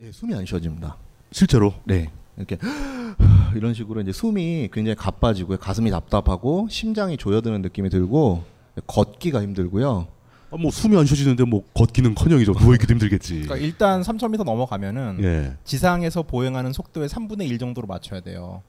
[0.00, 0.96] 예, 숨이 안 쉬어집니다.
[1.32, 1.74] 실제로?
[1.84, 2.10] 네.
[2.36, 2.56] 이렇게
[3.56, 5.58] 이런 식으로 이제 숨이 굉장히 가빠지고요.
[5.58, 8.44] 가슴이 답답하고 심장이 조여드는 느낌이 들고
[8.86, 10.06] 걷기가 힘들고요.
[10.52, 12.54] 아, 뭐 숨이 안 쉬어지는데 뭐 걷기는커녕이죠.
[12.54, 13.40] 누워 있기도 힘들겠지.
[13.42, 15.56] 그러니까 일단 3,000m 넘어가면은 예.
[15.64, 18.62] 지상에서 보행하는 속도의 3분의 1 정도로 맞춰야 돼요.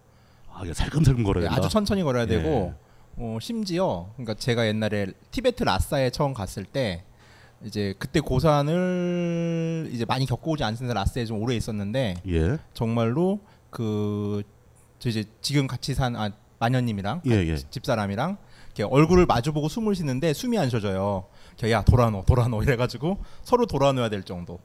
[0.52, 1.62] 아, 이게 살금살금 걸어야 네, 된다.
[1.62, 2.28] 아주 천천히 걸어야 예.
[2.28, 2.74] 되고
[3.18, 7.04] 어, 심지어 그러니까 제가 옛날에 티베트 라싸에 처음 갔을 때
[7.64, 10.94] 이제 그때 고산을 이제 많이 겪어오지 않습니다.
[10.94, 12.58] 라싸에 좀 오래 있었는데 예.
[12.74, 13.40] 정말로
[13.70, 17.58] 그저 이제 지금 같이 산 아, 마녀님이랑 예, 예.
[17.58, 18.38] 집사람이랑
[18.68, 21.26] 이렇게 얼굴을 마주보고 숨을 쉬는데 숨이 안 쉬어져요.
[21.70, 24.60] 야 돌아누워 돌아누워 이래가지고 서로 돌아누워야 될 정도.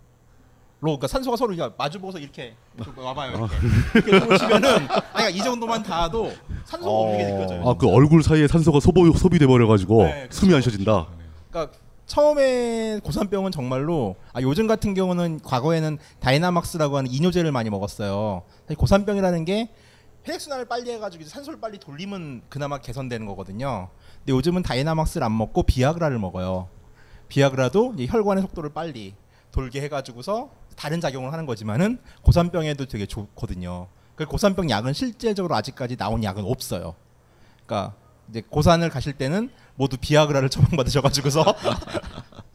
[0.80, 2.54] 로 그러니까 산소가 서로 마주보고서 이렇게
[2.96, 3.48] 와봐요
[3.94, 6.32] 이렇게, 이렇게 쉬면은 그러니까 이 정도만 닿아도
[6.66, 7.68] 산소가 없는 게 느껴져요.
[7.68, 11.08] 아, 그 얼굴 사이에 산소가 소비, 소비돼 버려가지고 네, 숨이 안 쉬어진다.
[11.50, 11.76] 그러니까
[12.06, 18.42] 처음에 고산병은 정말로 아, 요즘 같은 경우는 과거에는 Diamox라고 하는 이뇨제를 많이 먹었어요.
[18.62, 19.70] 사실 고산병이라는 게
[20.22, 23.88] 혈액순환을 빨리 해가지고 산소를 빨리 돌리면 그나마 개선되는 거거든요.
[24.18, 26.68] 근데 요즘은 다이나막스를 안 먹고 비아그라를 먹어요.
[27.26, 29.14] 비아그라도 혈관의 속도를 빨리
[29.50, 33.88] 돌게 해가지고서 다른 작용을 하는 거지만은 고산병에도 되게 좋거든요.
[34.14, 36.94] 그 고산병 약은 실제적으로 아직까지 나온 약은 없어요.
[37.66, 37.96] 그러니까
[38.30, 41.42] 이제 고산을 가실 때는 모두 비아그라를 처방받으셔가지고서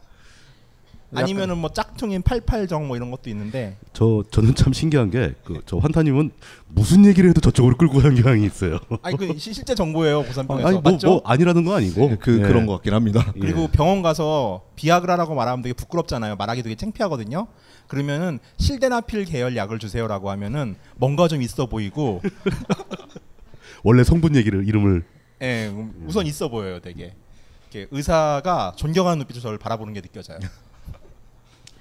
[1.22, 5.78] 아니면은 뭐 짝퉁인 88정 뭐 이런 것도 있는데 저 저는 참 신기한 게 그 저
[5.78, 6.30] 환타님은
[6.68, 8.78] 무슨 얘기를 해도 저쪽으로 끌고 가는 경향이 있어요.
[9.02, 11.06] 아니 그 시- 실제 정보예요 고산병에서 아니 뭐, 맞죠?
[11.08, 12.42] 뭐 아니라는 건 아니고 그- 예.
[12.42, 13.32] 그런 것 같긴 합니다.
[13.32, 16.36] 그리고 병원 가서 비아그라라고 말하면 되게 부끄럽잖아요.
[16.36, 17.46] 말하기 되게 창피하거든요.
[17.86, 22.20] 그러면은 실데나필 계열 약을 주세요라고 하면은 뭔가 좀 있어 보이고
[23.82, 25.04] 원래 성분 얘기를 이름을
[25.42, 27.12] 예, 음, 우선 있어 보여요, 되게.
[27.70, 30.38] 이렇게 의사가 존경하는 눈빛으로 저를 바라보는 게 느껴져요.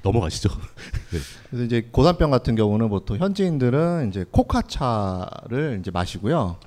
[0.04, 0.50] 넘어가시죠.
[1.12, 1.20] 네.
[1.50, 6.58] 그래서 이제 고산병 같은 경우는 보통 현지인들은 이제 코카차를 이제 마시고요.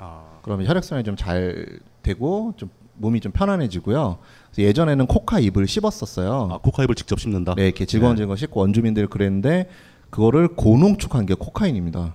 [0.42, 4.18] 그러면 혈액순환이 좀 잘 되고 좀 몸이 좀 편안해지고요.
[4.58, 6.48] 예전에는 코카 잎을 씹었었어요.
[6.52, 7.54] 아, 코카 잎을 직접 씹는다.
[7.56, 9.68] 네, 이렇게 질겅질겅 씹고 원주민들 그랬는데
[10.08, 12.14] 그거를 고농축한 게 코카인입니다.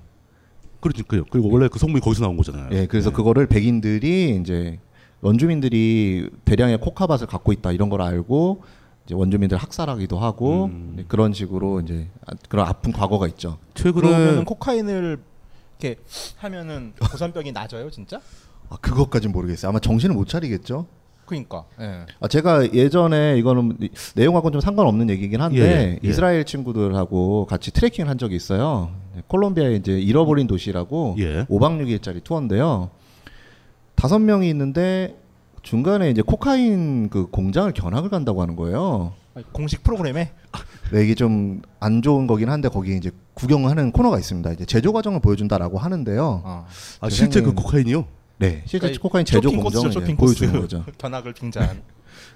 [0.79, 1.25] 그러니까요.
[1.29, 2.69] 그리고 원래 그 성분이 거기서 나온 거잖아요.
[2.71, 4.79] 예, 그래서 그거를 백인들이 이제
[5.21, 8.63] 원주민들이 대량의 코카밭을 갖고 있다 이런 걸 알고
[9.15, 10.93] 원주민들 학살하기도 하고 음.
[10.97, 13.57] 네, 그런 식으로 이제 아- 그런 아픈 과거가 있죠.
[14.09, 15.17] 그러면은 코카인을
[15.79, 15.99] 이렇게
[16.37, 18.19] 하면은 고산병이 나아져요, 진짜?
[18.69, 19.69] 아, 그것까진 모르겠어요.
[19.69, 20.85] 아마 정신을 못 차리겠죠.
[21.25, 21.63] 그러니까.
[21.79, 22.05] 예.
[22.19, 26.07] 아, 제가 예전에 이거는 이- 내용하고는 좀 상관없는 얘기긴 한데 예, 예.
[26.09, 28.91] 이스라엘 친구들하고 같이 트레킹을 한 적이 있어요.
[29.15, 31.45] 네, 콜롬비아에 이제 잃어버린 도시라고 예.
[31.45, 32.89] 5박 6일짜리 투어인데요.
[33.95, 35.15] 다섯 명이 있는데
[35.61, 39.13] 중간에 이제 코카인 그 공장을 견학을 간다고 하는 거예요.
[39.53, 40.31] 공식 프로그램에
[40.91, 44.51] 네, 이게 좀 안 좋은 거긴 한데 거기 이제 구경하는 코너가 있습니다.
[44.51, 46.41] 이제 제조 과정을 보여준다라고 하는데요.
[46.45, 46.65] 어.
[46.99, 48.05] 아, 실제 그 코카인이요?
[48.37, 50.61] 네, 실제 그러니까 코카인 제조 코스죠, 공정을 이제 보여주는.
[50.61, 50.85] 거죠.
[50.99, 51.81] 견학을 빙자한.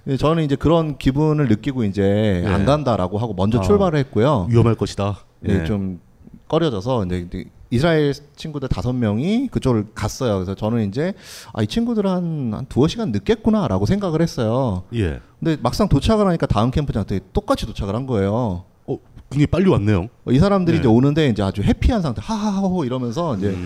[0.06, 2.48] 네, 저는 이제 그런 기분을 느끼고 이제 예.
[2.48, 4.48] 안 간다라고 하고 먼저 아, 출발을 했고요.
[4.50, 5.20] 위험할 것이다.
[5.42, 5.66] 네, 예.
[5.66, 6.00] 좀
[6.48, 10.36] 꺼려져서 이제 이스라엘 친구들 다섯 명이 그쪽을 갔어요.
[10.36, 11.14] 그래서 저는 이제
[11.54, 14.84] 아, 이 친구들은 한, 한 두어 시간 늦겠구나라고 생각을 했어요.
[14.94, 15.20] 예.
[15.40, 18.64] 근데 막상 도착을 하니까 다음 캠프장한테 똑같이 도착을 한 거예요.
[18.86, 18.98] 어,
[19.30, 20.08] 굉장히 빨리 왔네요.
[20.26, 20.80] 어, 이 사람들이 네.
[20.82, 23.58] 이제 오는데 이제 아주 해피한 상태, 하하하호 이러면서 이제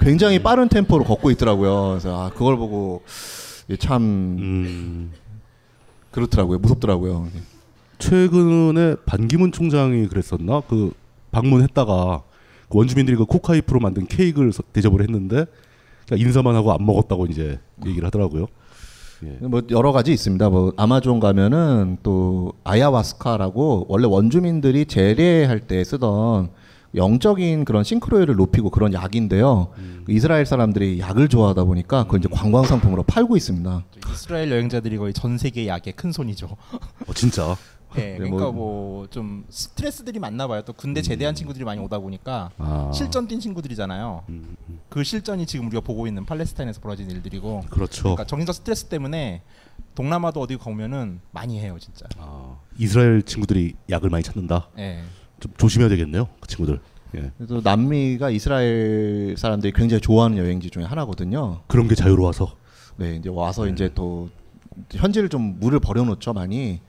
[0.00, 1.88] 굉장히 빠른 템포로 걷고 있더라고요.
[1.90, 3.02] 그래서 아, 그걸 보고
[3.78, 5.12] 참 음.
[6.12, 6.58] 그렇더라고요.
[6.58, 7.28] 무섭더라고요.
[7.98, 10.60] 최근에 반기문 총장이 그랬었나?
[10.68, 10.92] 그
[11.32, 12.22] 방문했다가
[12.68, 15.44] 그 원주민들이 그 코카이프로 만든 케이크를 서- 대접을 했는데
[16.08, 18.46] 그냥 인사만 하고 안 먹었다고 이제 얘기를 하더라고요.
[19.24, 19.46] 예.
[19.46, 20.48] 뭐 여러 가지 있습니다.
[20.50, 26.50] 뭐 아마존 가면은 또 아야와스카라고 원래 원주민들이 재래할 때 쓰던
[26.94, 29.68] 영적인 그런 싱크로율을 높이고 그런 약인데요.
[29.78, 30.02] 음.
[30.04, 33.84] 그 이스라엘 사람들이 약을 좋아하다 보니까 그걸 이제 관광 상품으로 팔고 있습니다.
[34.12, 36.48] 이스라엘 여행자들이 거의 전 세계 약의 큰 손이죠.
[37.06, 37.56] 어, 진짜.
[37.94, 40.62] 네, 네, 그러니까 뭐- 뭐좀 스트레스들이 많나 봐요.
[40.64, 42.90] 또 군대 제대한 친구들이 많이 오다 보니까 아.
[42.94, 44.24] 실전 뛴 친구들이잖아요.
[44.28, 44.56] 음,
[44.88, 47.64] 그 실전이 지금 우리가 보고 있는 팔레스타인에서 벌어진 일들이고.
[47.70, 48.02] 그렇죠.
[48.02, 49.42] 그러니까 정신적 스트레스 때문에
[49.94, 52.06] 동남아도 어디 가면은 많이 해요, 진짜.
[52.18, 54.68] 아, 이스라엘 친구들이 약을 많이 찾는다.
[54.78, 55.02] 예.
[55.40, 56.80] 좀 조심해야 되겠네요, 그 친구들.
[57.16, 57.30] 예.
[57.36, 61.60] 그래서 남미가 이스라엘 사람들이 굉장히 좋아하는 여행지 중에 하나거든요.
[61.66, 62.56] 그런 게 자유로워서.
[62.96, 64.30] 네, 이제 와서 이제 또
[64.92, 66.80] 현지를 좀 물을 버려놓죠 많이.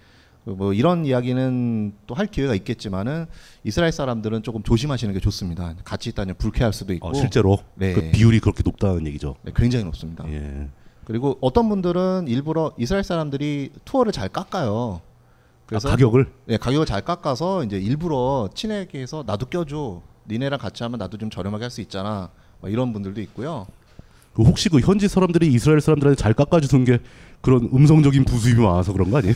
[0.45, 3.25] 뭐 이런 이야기는 또 할 기회가 있겠지만은
[3.63, 5.73] 이스라엘 사람들은 조금 조심하시는 게 좋습니다.
[5.83, 7.09] 같이 있다면 불쾌할 수도 있고.
[7.09, 7.93] 아, 실제로 네.
[7.93, 9.35] 그 비율이 그렇게 높다는 얘기죠.
[9.43, 10.25] 네, 굉장히 높습니다.
[10.29, 10.67] 예.
[11.05, 15.01] 그리고 어떤 분들은 일부러 이스라엘 사람들이 투어를 잘 깎아요.
[15.73, 16.27] 아, 가격을?
[16.45, 20.01] 네, 가격을 잘 깎아서 이제 일부러 친하게 해서 나도 껴줘.
[20.29, 22.29] 니네랑 같이 하면 나도 좀 저렴하게 할 수 있잖아.
[22.61, 23.65] 막 이런 분들도 있고요.
[24.33, 26.99] 그 혹시 그 현지 사람들이 이스라엘 사람들한테 잘 깎아주는 게
[27.41, 29.35] 그런 음성적인 부수입이 많아서 그런 거 아니에요?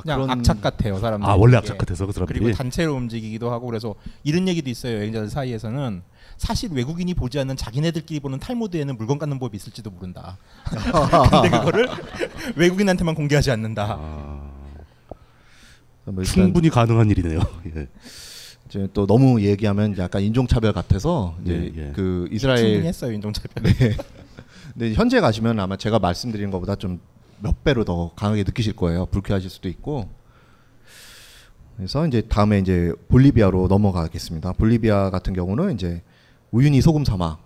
[0.00, 1.28] 그냥 악착 같아요 사람들.
[1.28, 2.38] 아 원래 악착 같아서 그 사람들이.
[2.40, 6.02] 그리고 단체로 움직이기도 하고 그래서 이런 얘기도 있어요 여행자들 사이에서는
[6.38, 10.38] 사실 외국인이 보지 않는 자기네들끼리 보는 탈모드에는 물건 갖는 법이 있을지도 모른다.
[11.30, 11.88] 근데 그거를
[12.56, 13.96] 외국인한테만 공개하지 않는다.
[16.04, 17.40] 뭐 일단 충분히 가능한 일이네요.
[17.76, 17.86] 예.
[18.66, 21.92] 이제 또 너무 얘기하면 약간 인종차별 같아서 이제 예, 예.
[21.92, 23.62] 그 이스라엘 충분히 했어요, 인종차별.
[23.62, 23.96] 네.
[24.72, 26.98] 근데 현재 가시면 아마 제가 말씀드린 것보다 좀
[27.42, 29.06] 몇 배로 더 강하게 느끼실 거예요.
[29.06, 30.08] 불쾌하실 수도 있고.
[31.76, 34.52] 그래서 이제 다음에 이제 볼리비아로 넘어가겠습니다.
[34.52, 36.02] 볼리비아 같은 경우는 이제
[36.52, 37.40] 우유니 소금 사막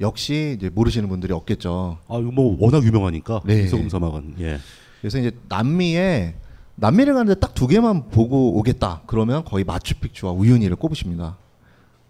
[0.00, 1.98] 역시 이제 모르시는 분들이 없겠죠.
[2.08, 3.64] 아 이거 뭐 워낙 유명하니까 네.
[3.64, 4.58] 이 소금 사막은 예.
[5.00, 6.34] 그래서 이제 남미에
[6.76, 9.02] 남미를 가는데 딱 두 개만 보고 오겠다.
[9.06, 11.36] 그러면 거의 마추픽추와 우유니를 꼽으십니다.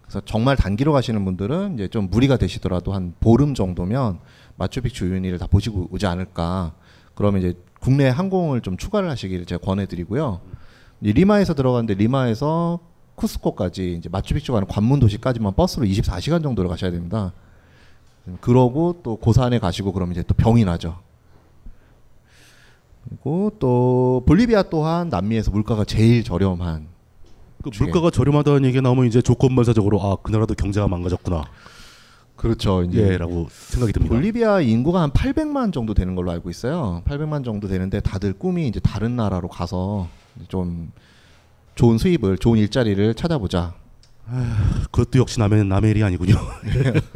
[0.01, 4.19] 그래서 정말 단기로 가시는 분들은 이제 좀 무리가 되시더라도 한 보름 정도면
[4.55, 6.73] 마추픽추 우유니를 다 보시고 오지 않을까.
[7.15, 10.41] 그러면 이제 국내 항공을 좀 추가를 하시기를 제가 권해드리고요.
[11.01, 12.79] 이 리마에서 들어가는데 리마에서
[13.15, 17.33] 쿠스코까지 이제 마추픽추 가는 관문 도시까지만 버스로 24시간 정도를 가셔야 됩니다.
[18.41, 20.97] 그러고 또 고산에 가시고 그러면 이제 또 병이 나죠.
[23.07, 26.87] 그리고 또 볼리비아 또한 남미에서 물가가 제일 저렴한
[27.61, 31.43] 그 물가가 저렴하다는 얘기가 나오면 이제 조건반사적으로 아 그 나라도 경제가 망가졌구나.
[32.35, 32.83] 그렇죠.
[32.83, 34.13] 이제 예라고 생각이 듭니다.
[34.13, 37.03] 볼리비아 인구가 한 800만 정도 되는 걸로 알고 있어요.
[37.05, 40.07] 800만 정도 되는데 다들 꿈이 이제 다른 나라로 가서
[40.47, 40.91] 좀
[41.75, 43.73] 좋은 수입을, 좋은 일자리를 찾아보자.
[44.25, 46.35] 아, 그것도 역시 남의 남의 일이 아니군요.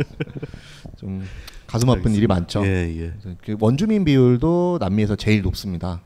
[0.97, 1.23] 좀
[1.65, 2.65] 가슴 아픈 일이 많죠.
[2.65, 3.13] 예, 예.
[3.43, 6.01] 그 원주민 비율도 남미에서 제일 높습니다.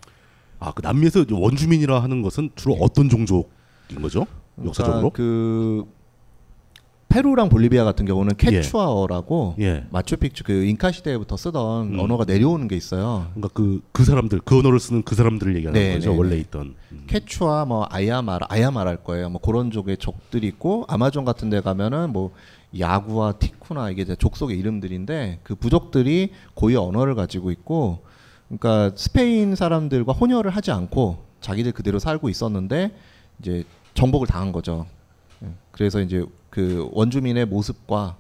[0.60, 4.26] 아, 그 남미에서 원주민이라 하는 것은 주로 어떤 종족인 거죠?
[4.64, 5.10] 역사적으로?
[5.10, 5.86] 그러니까 그
[7.12, 9.86] 페루랑 볼리비아 같은 경우는 케추아어라고 예.
[9.92, 12.00] 마추픽추 그 잉카 시대부터 쓰던 음.
[12.00, 13.28] 언어가 내려오는 게 있어요.
[13.34, 16.12] 그러니까 그 그 사람들 그 언어를 쓰는 그 사람들을 얘기하는 네, 거죠.
[16.12, 16.42] 네, 원래 네.
[16.42, 16.76] 있던.
[17.08, 19.30] 케추아 뭐 아이마라 아이마랄 거예요.
[19.30, 22.32] 뭐 그런 쪽의 족들이 있고 아마존 같은 데 가면은 뭐
[22.80, 28.00] 야구와 티쿠나 이게 이제 족속의 이름들인데 그 부족들이 고유 언어를 가지고 있고
[28.48, 32.96] 그러니까 스페인 사람들과 혼혈을 하지 않고 자기들 그대로 살고 있었는데
[33.40, 34.88] 이제 정복을 당한 거죠.
[35.44, 35.50] 예.
[35.72, 38.18] 그래서 이제 그 원주민의 모습과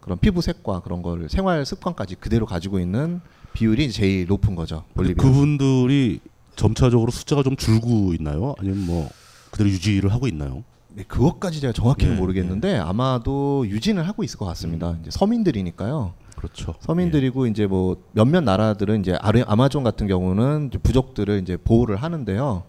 [0.00, 3.20] 그런 피부색과 그런 걸 생활 습관까지 그대로 가지고 있는
[3.52, 4.84] 비율이 제일 높은 거죠.
[4.94, 5.22] 볼리비아.
[5.22, 6.20] 그분들이
[6.56, 8.54] 점차적으로 숫자가 좀 줄고 있나요?
[8.58, 9.10] 아니면 뭐
[9.50, 10.62] 그대로 유지를 하고 있나요?
[10.88, 14.96] 네, 그것까지 제가 정확히는 예, 모르겠는데 아마도 유지는 하고 있을 것 같습니다.
[15.00, 16.14] 이제 서민들이니까요.
[16.36, 16.74] 그렇죠.
[16.80, 19.16] 서민들이고 이제 뭐 몇몇 나라들은 이제
[19.46, 22.62] 아마존 같은 경우는 이제 부족들을 이제 보호를 하는데요.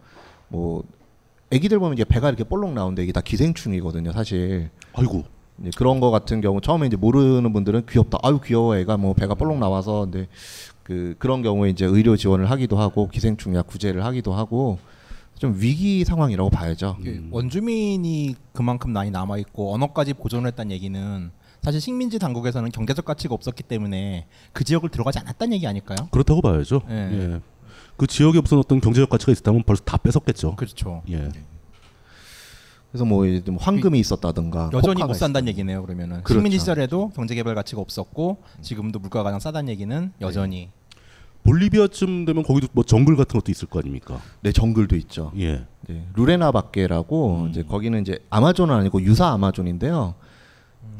[0.48, 0.84] 뭐
[1.54, 4.70] 아기들 보면 이제 배가 이렇게 볼록 나오는데 이게 다 기생충이거든요, 사실.
[4.94, 5.24] 아이고.
[5.62, 8.18] 이제 그런 거 같은 경우 처음에 이제 모르는 분들은 귀엽다.
[8.24, 10.28] 아유 귀여워 애가 뭐 배가 볼록 나와서 근데
[10.84, 14.80] 그 그런 경우에 이제 의료 지원을 하기도 하고 기생충 약 구제를 하기도 하고
[15.38, 16.98] 좀 위기 상황이라고 봐야죠.
[17.02, 21.32] 그 원주민이 그만큼 많이 남아 있고 언어까지 보존을 했다는 얘기는
[21.62, 25.98] 사실 식민지 당국에서는 경제적 가치가 없었기 때문에 그 지역을 들어가지 않았다는 얘기 아닐까요?
[26.12, 26.82] 그렇다고 봐야죠.
[26.90, 26.94] 예.
[26.94, 27.40] 예.
[27.98, 30.56] 그 지역에 무슨 어떤 경제적 가치가 있었다면 벌써 다 뺏었겠죠.
[30.56, 31.02] 그렇죠.
[31.10, 31.30] 예.
[32.92, 35.84] 그래서 뭐 이제 뭐 황금이 있었다든가 여전히 못 산다는 얘기네요.
[35.84, 36.40] 그러면은 그렇죠.
[36.40, 40.70] 식민지 시절에도 경제 개발 가치가 없었고 지금도 물가가 가장 싸다는 얘기는 여전히
[41.44, 44.20] 볼리비아쯤 되면 거기도 뭐 정글 같은 것도 있을 거 아닙니까?
[44.42, 45.32] 네, 정글도 있죠.
[45.38, 45.66] 예.
[45.88, 50.16] 네, 루레나 바케라고 이제 거기는 이제 아마존은 아니고 유사 아마존인데요.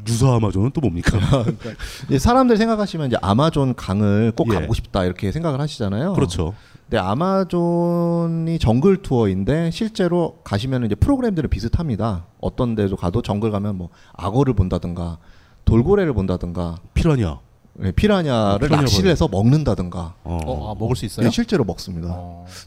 [0.06, 1.18] 유사 아마존은 또 뭡니까?
[2.06, 4.54] 이제 사람들 생각하시면 이제 아마존 강을 꼭 예.
[4.54, 6.12] 가보고 싶다 이렇게 생각을 하시잖아요.
[6.12, 6.54] 그렇죠.
[6.88, 12.26] 근데 아마존이 정글 투어인데 실제로 가시면 이제 프로그램들은 비슷합니다.
[12.40, 15.18] 어떤 데도 가도 정글 가면 뭐 악어를 본다든가
[15.64, 17.40] 돌고래를 본다든가 피라냐.
[17.78, 19.10] 네, 피라냐를 피라냐 낚시를.
[19.10, 20.14] 해서 먹는다든가.
[20.22, 21.26] 어, 아, 먹을 수 있어요?
[21.26, 22.16] 네, 실제로 먹습니다.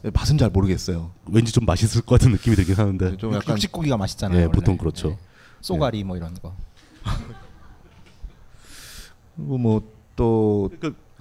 [0.02, 1.10] 네, 맛은 잘 모르겠어요.
[1.26, 3.16] 왠지 좀 맛있을 것 같은 느낌이 들긴 하는데.
[3.16, 4.38] 좀 약간 육식고기가 맛있잖아요.
[4.38, 4.52] 예, 원래.
[4.52, 5.08] 보통 그렇죠.
[5.08, 5.18] 네.
[5.62, 6.52] 쏘가리 뭐 이런 거.
[9.34, 10.70] 그리고 뭐또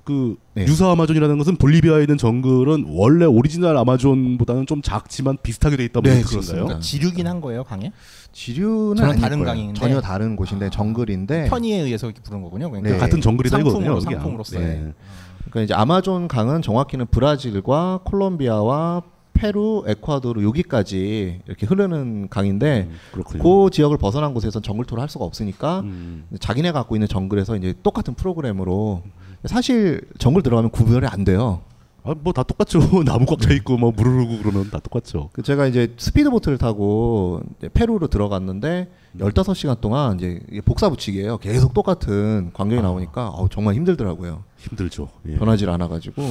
[0.09, 0.63] 그 네.
[0.65, 6.09] 유사 아마존이라는 것은 볼리비아에 있는 정글은 원래 오리지널 아마존보다는 좀 작지만 비슷하게 돼 있다 네,
[6.09, 6.51] 보니 그런가요?
[6.51, 6.79] 그렇습니다.
[6.79, 7.91] 지류긴 한 거예요, 강에?
[8.31, 9.51] 지류는 전혀 다른 거예요.
[9.51, 12.71] 강인데 전혀 다른 곳인데 정글인데 편의에 의해서 이렇게 부른 거군요.
[12.71, 12.97] 그러니까 네.
[12.97, 13.99] 같은 이거군요.
[13.99, 14.01] 그냥.
[14.01, 14.57] 상품으로서.
[14.57, 14.93] 네.
[15.41, 19.03] 그러니까 이제 아마존 강은 정확히는 브라질과 콜롬비아와
[19.33, 23.43] 페루, 에콰도르 여기까지 이렇게 흐르는 강인데 그렇군요.
[23.43, 26.25] 그 지역을 벗어난 곳에선 정글 투어를 할 수가 없으니까 음.
[26.39, 29.03] 자기네 갖고 있는 정글에서 이제 똑같은 프로그램으로
[29.45, 31.61] 사실 정글 들어가면 구별이 안 돼요.
[32.03, 32.79] 아, 뭐 다 똑같죠.
[33.03, 35.29] 나무 꽉 차 있고 뭐 물을 흐르고 그러면 다 똑같죠.
[35.33, 41.37] 그 제가 이제 스피드보트를 타고 이제 페루로 들어갔는데 15시간 동안 이제 이게 복사 붙이기예요.
[41.39, 44.43] 계속 똑같은 광경이 나오니까 어우, 정말 힘들더라고요.
[44.57, 45.09] 힘들죠.
[45.27, 45.35] 예.
[45.37, 46.23] 변하질 않아 가지고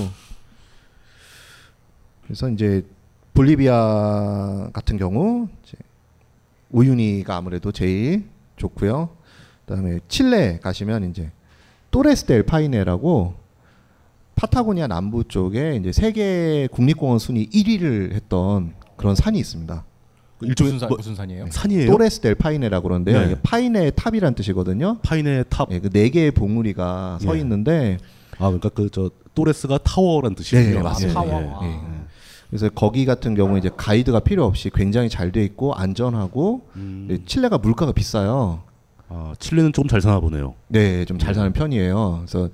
[2.25, 2.85] 그래서 이제
[3.35, 5.77] 볼리비아 같은 경우 이제
[6.71, 8.25] 우유니가 아무래도 제일
[8.57, 9.11] 좋고요.
[9.67, 11.31] 그다음에 칠레 가시면 이제
[11.91, 13.35] 또레스 델 파이네라고
[14.37, 19.85] 파타고니아 남부 쪽에 이제 세계 국립공원 순위 1위를 했던 그런 산이 있습니다.
[20.43, 21.47] 일종의 무슨 산- 무슨 산이에요?
[21.51, 21.91] 산이에요?
[21.91, 23.21] 또레스 델 파이네라고 그러는데요.
[23.27, 23.37] 네.
[23.43, 24.99] 파이네의 탑이라는 뜻이거든요.
[25.03, 25.69] 파이네 탑.
[25.73, 27.41] 예, 그네 개의 봉우리가 서 예.
[27.41, 27.99] 있는데
[28.39, 30.77] 아 그러니까 그 저 또레스가 타워란 뜻이군요.
[30.77, 31.25] 네, 맞습니다.
[31.27, 31.67] 예, 예.
[31.67, 31.81] 예, 예.
[32.51, 36.63] 그래서 거기 같은 경우 이제 가이드가 필요 없이 굉장히 잘 돼 있고 안전하고
[37.11, 38.63] 예, 칠레가 물가가 비싸요.
[39.09, 40.55] 아 칠레는 조금 잘 사나 보네요.
[40.69, 42.25] 네, 좀 잘 사는 편이에요.
[42.27, 42.49] 그래서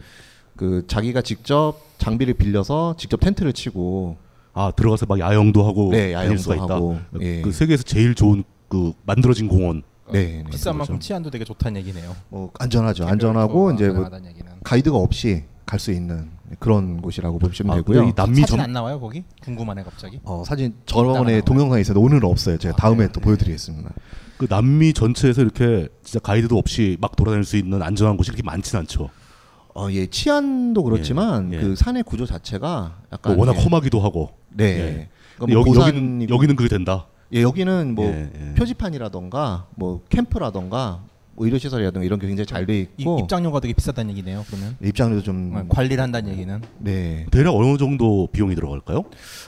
[0.57, 4.17] 그 자기가 직접 장비를 빌려서 직접 텐트를 치고
[4.53, 6.75] 아 들어가서 막 야영도 하고 네, 야영도 수가 있다.
[6.75, 7.41] 하고, 예.
[7.43, 9.83] 그 세계에서 제일 좋은 그 만들어진 공원.
[10.13, 10.45] 네, 네.
[10.51, 12.15] 비싼 만큼 치안도 되게 좋다는 얘기네요.
[12.29, 13.07] 뭐 안전하죠.
[13.07, 14.09] 안전하고 이제 뭐.
[14.63, 16.29] 가이드가 없이 갈 수 있는
[16.59, 18.13] 그런 곳이라고 보시면 아, 되고요.
[18.15, 19.25] 남미 사진 안 나와요 거기?
[19.43, 20.21] 궁금하네 갑자기.
[20.25, 22.59] 어, 사진 저번에 동영상에 있어도 오늘은 없어요.
[22.59, 23.91] 제가 다음에 또 보여드리겠습니다.
[24.37, 28.79] 그 남미 전체에서 이렇게 진짜 가이드도 없이 막 돌아다닐 수 있는 안전한 곳이 이렇게 많진
[28.79, 29.11] 않죠.
[29.77, 31.61] 어, 예, 치안도 그렇지만 예, 예.
[31.61, 34.31] 그 산의 구조 자체가 약간 뭐 워낙 이게- 험하기도 하고.
[34.51, 34.65] 네.
[34.65, 35.09] 예.
[35.37, 37.07] 그러니까 뭐 여기 고산이고- 여기 는 여기는 그게 된다.
[37.33, 38.55] 예, 여기는 뭐 예, 예.
[38.55, 44.11] 표지판이라던가 뭐 캠프라던가 뭐 의료 시설이라던가 이런 게 굉장히 잘돼 이, 있고 입장료가 되게 비싸다는
[44.12, 44.45] 얘기네요.
[44.47, 46.61] 그러면 입장료도 좀 어, 관리를 한다는 얘기는.
[46.78, 47.26] 네.
[47.30, 49.05] 대략 어느 정도 비용이 들어갈까요?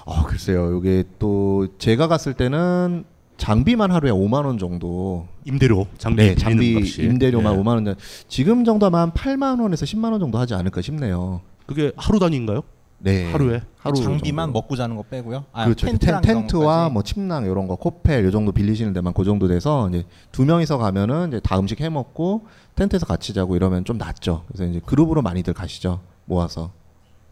[0.07, 0.78] 아, 글쎄요.
[0.78, 3.05] 이게 또 제가 갔을 때는
[3.37, 7.03] 장비만 하루에 5만 원 정도 임대료, 장비 네, 장비 값이.
[7.03, 7.59] 임대료만 예.
[7.59, 7.84] 5만 원.
[7.84, 8.01] 정도.
[8.28, 11.43] 지금 정도면 한 8만 원에서 10만 원 정도 하지 않을까 싶네요.
[11.66, 12.62] 그게 하루 단위인가요?
[12.99, 13.31] 네.
[13.31, 13.63] 하루에?
[13.79, 14.59] 하루 장비만 정도.
[14.61, 15.45] 먹고 자는 거 빼고요.
[15.53, 15.87] 아, 그렇죠.
[15.87, 16.93] 텐트랑 텐, 이런 텐트와 것까지?
[16.93, 20.79] 뭐 침낭 이런 거, 코펠 요 정도 빌리시는 데만 그 정도 돼서 이제 두 명이서
[20.79, 24.45] 가면은 이제 다 음식 해 먹고 텐트에서 같이 자고 이러면 좀 낫죠.
[24.49, 26.01] 그래서 이제 그룹으로 많이들 가시죠.
[26.25, 26.71] 모아서.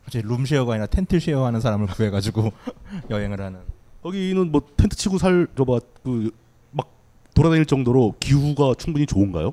[0.07, 2.53] 이제 룸쉐어가 아니라 텐트 쉐어 하는 사람을 구해 가지고
[3.11, 3.61] 여행을 하는.
[4.03, 6.89] 거기는 뭐 텐트 치고 살 저봐 그막
[7.35, 9.53] 돌아다닐 정도로 기후가 충분히 좋은가요?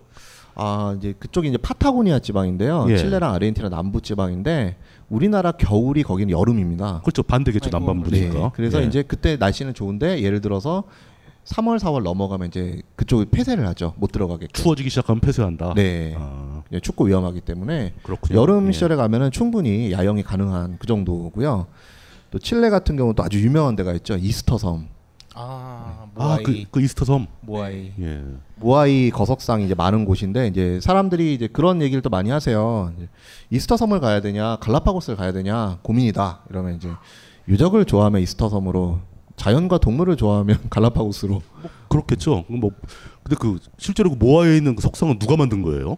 [0.55, 2.85] 아 이제 그쪽이 이제 파타고니아 지방인데요.
[2.89, 2.97] 예.
[2.97, 4.75] 칠레랑 아르헨티나 남부 지방인데
[5.11, 7.01] 우리나라 겨울이 거기는 여름입니다.
[7.01, 7.21] 그렇죠.
[7.21, 7.69] 반대겠죠.
[7.69, 8.33] 남반부니까.
[8.33, 8.49] 네.
[8.53, 8.85] 그래서 예.
[8.87, 10.85] 이제 그때 날씨는 좋은데 예를 들어서
[11.45, 13.93] 3월 4월 넘어가면 이제 그쪽이 폐쇄를 하죠.
[13.97, 14.47] 못 들어가게.
[14.53, 15.73] 추워지기 시작하면 폐쇄한다.
[15.75, 16.15] 네.
[16.17, 16.63] 아.
[16.71, 18.39] 예, 춥고 위험하기 때문에 그렇군요.
[18.39, 18.71] 여름 예.
[18.71, 21.67] 시절에 가면은 충분히 야영이 가능한 그 정도고요.
[22.31, 24.15] 또 칠레 같은 경우도 아주 유명한 데가 있죠.
[24.15, 24.87] 이스터 섬.
[25.33, 27.27] 아, 아, 그, 그 이스터 섬.
[27.41, 27.91] 모아이.
[27.99, 28.23] 예.
[28.57, 32.91] 모아이 거석상이 이제 많은 곳인데 이제 사람들이 이제 그런 얘기를 또 많이 하세요.
[32.97, 33.07] 이제
[33.49, 36.41] 이스터 섬을 가야 되냐, 갈라파고스를 가야 되냐 고민이다.
[36.49, 36.89] 이러면 이제
[37.47, 38.99] 유적을 좋아하면 이스터 섬으로,
[39.37, 41.41] 자연과 동물을 좋아하면 갈라파고스로.
[41.87, 42.43] 그렇겠죠.
[42.47, 42.71] 그럼 뭐
[43.23, 45.97] 근데 그 실제로 그 모아에 있는 그 석상은 누가 만든 거예요?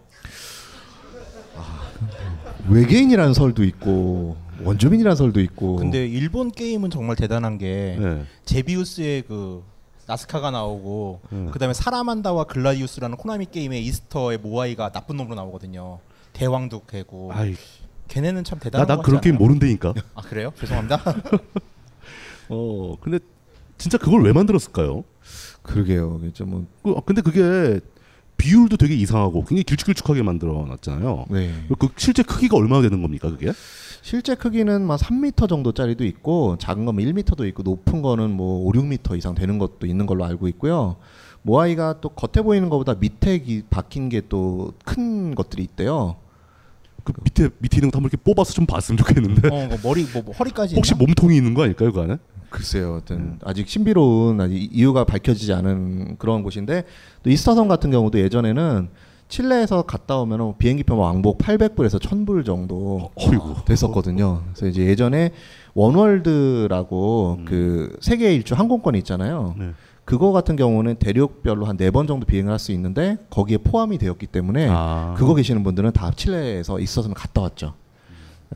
[2.69, 5.76] 외계인이라는 설도 있고 원주민 이라는 설도 있고.
[5.78, 8.24] 근데 일본 게임은 정말 대단한 게 네.
[8.45, 9.64] 제비우스의 그
[10.07, 11.45] 나스카가 나오고 네.
[11.51, 15.99] 그다음에 사라만다와 글라디우스라는 코나미 게임의 이스터의 모아이가 나쁜 놈으로 나오거든요.
[16.34, 17.32] 대왕도 개고.
[17.34, 17.55] 아이.
[18.09, 19.38] 걔네는 참 나, 대단한 나것 그런 게임?
[19.38, 19.93] 모른다니까.
[20.16, 20.51] 아 그래요?
[20.59, 21.01] 죄송합니다.
[22.49, 23.20] 어, 근데
[23.78, 25.03] 진짜 그걸 왜 만들었을까요?
[25.61, 26.20] 그러게요.
[26.30, 27.80] 이제 뭐 그, 근데 그게
[28.43, 31.25] 비율도 되게 이상하고 굉장히 길쭉길쭉하게 만들어 놨잖아요.
[31.29, 31.53] 네.
[31.79, 33.53] 그 실제 크기가 얼마나 되는 겁니까, 그게?
[34.01, 39.17] 실제 크기는 막 3m 정도짜리도 있고 작은 거면 1m도 있고 높은 거는 뭐 5, 6m
[39.17, 40.97] 이상 되는 것도 있는 걸로 알고 있고요.
[41.43, 46.17] 모아이가 또 겉에 보이는 것보다 밑에 기, 박힌 게 또 큰 것들이 있대요.
[47.05, 49.47] 그 밑에 밑에 있는 거 한번 이렇게 뽑아서 좀 봤으면 좋겠는데.
[49.47, 50.99] 어, 뭐 머리 뭐, 뭐 허리까지 혹시 있나?
[51.05, 52.17] 몸통이 있는 거 아닐까요, 그 안에?
[52.53, 56.83] 글쎄요, 어떤 아직 신비로운 아직 이유가 밝혀지지 않은 그런 곳인데
[57.23, 58.89] 또 이스타섬 같은 경우도 예전에는
[59.27, 63.09] 칠레에서 갔다 오면 비행기표 왕복 800불에서 1000불 정도
[63.65, 64.43] 됐었거든요.
[64.53, 65.31] 그래서 이제 예전에
[65.73, 69.55] 원월드라고 그 세계 일주 항공권이 있잖아요.
[69.57, 69.71] 네.
[70.05, 74.27] 그거 같은 경우는 대륙별로 한 네 번 정도 비행을 할 수 있는데 거기에 포함이 되었기
[74.27, 75.15] 때문에 아.
[75.17, 77.73] 그거 계시는 분들은 다 칠레에서 있었으면 갔다 왔죠.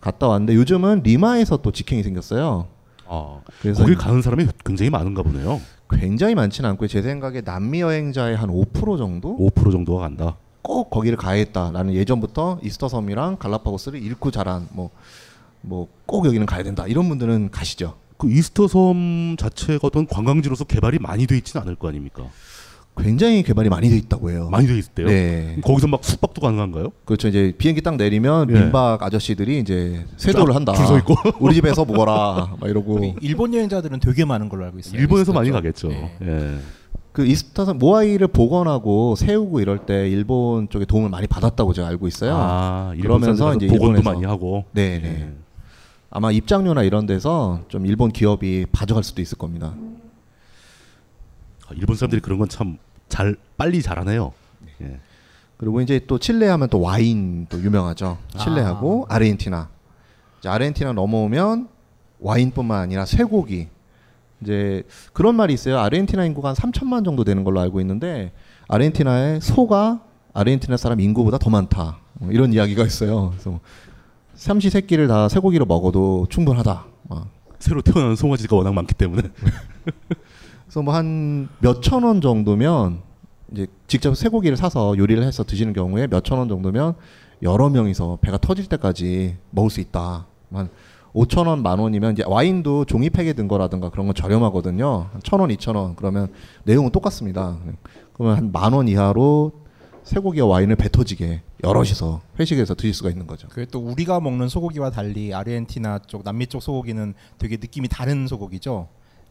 [0.02, 2.68] 갔다 왔는데 요즘은 리마에서 또 직행이 생겼어요.
[3.10, 5.60] 아, 그래서 거길 가는 사람이 굉장히 많은가 보네요.
[5.90, 10.38] 굉장히 많지는 않고 제 생각에 남미 여행자의 한 5% 정도 5% 정도가 간다.
[10.62, 14.90] 꼭 거기를 가야겠다라는 예전부터 이스터 섬이랑 갈라파고스를 잃고 자란 뭐
[15.62, 17.96] 뭐 꼭 여기는 가야 된다 이런 분들은 가시죠.
[18.18, 22.24] 그 이스터 섬 자체가 어떤 관광지로서 개발이 많이 돼 있지는 않을 거 아닙니까?
[22.98, 24.50] 굉장히 개발이 많이 돼 있다고 해요.
[24.52, 25.08] 많이 돼 있대요.
[25.08, 25.58] 네.
[25.64, 26.92] 거기서 막 숙박도 가능한가요?
[27.06, 27.28] 그렇죠.
[27.28, 28.54] 이제 비행기 딱 내리면 예.
[28.54, 30.74] 민박 아저씨들이 이제 세도를 쫙 한다.
[30.74, 31.16] 줄서 있고.
[31.40, 32.56] 우리 집에서 먹어라.
[32.60, 33.16] 막 이러고.
[33.22, 35.00] 일본 여행자들은 되게 많은 걸로 알고 있어요.
[35.00, 35.90] 일본에서 많이 가겠죠.
[35.90, 36.18] 네.
[36.22, 36.58] 예.
[37.12, 42.36] 그 이스타섬 모아이를 복원하고 세우고 이럴 때 일본 쪽에 도움을 많이 받았다고 제가 알고 있어요.
[42.38, 44.66] 아, 일본 그러면서 이제 복원도 일본에서 많이 하고.
[44.72, 45.34] 네, 네.
[46.12, 49.74] 아마 입장료나 이런 데서 좀 일본 기업이 봐줘갈 수도 있을 겁니다.
[51.68, 52.78] 아, 일본 사람들이 그런 건 참
[53.10, 54.34] 잘 빨리 잘하네요.
[54.82, 55.00] 예.
[55.58, 58.18] 그리고 이제 또 칠레 하면 또 와인 또 유명하죠.
[58.38, 59.18] 칠레하고 아.
[59.18, 59.70] 르헨티나
[60.40, 61.68] 이제 아르헨티나 넘어오면
[62.20, 63.68] 와인뿐만 아니라 쇠고기.
[64.42, 64.84] 이제
[65.14, 65.80] 그런 말이 있어요.
[65.80, 68.32] 아르헨티나 인구가 한 3천만 정도 되는 걸로 알고 있는데
[68.68, 70.02] 아르헨티나의 소가
[70.34, 71.98] 아르헨티나 사람 인구보다 더 많다.
[72.14, 73.32] 뭐 이런 이야기가 있어요.
[73.32, 73.60] 그래서
[74.36, 76.86] 삼시 세끼를 다 쇠고기로 먹어도 충분하다.
[77.10, 77.28] 막.
[77.58, 79.24] 새로 태어난 송아지가 워낙 많기 때문에.
[80.68, 83.02] 그래서 뭐 한 몇천 원 정도면
[83.52, 86.96] 이제 직접 쇠고기를 사서 요리를 해서 드시는 경우에 몇천 원 정도면
[87.42, 90.28] 여러 명이서 배가 터질 때까지 먹을 수 있다.
[90.52, 90.70] 한
[91.14, 95.08] 5천 원, 만 원이면 이제 와인도 종이팩에 든 거라든가 그런 건 저렴하거든요.
[95.14, 95.96] 한천 원, 이천 원.
[95.96, 96.28] 그러면
[96.64, 97.58] 내용은 똑같습니다.
[98.14, 99.52] 그러면 한 만 원 이하로
[100.04, 103.48] 쇠고기와 와인을 배 터지게 여럿이서 회식해서 드실 수가 있는 거죠.
[103.50, 108.88] 그게 또 우리가 먹는 소고기와 달리 아르헨티나 쪽 남미 쪽 소고기는 되게 느낌이 다른 소고기죠.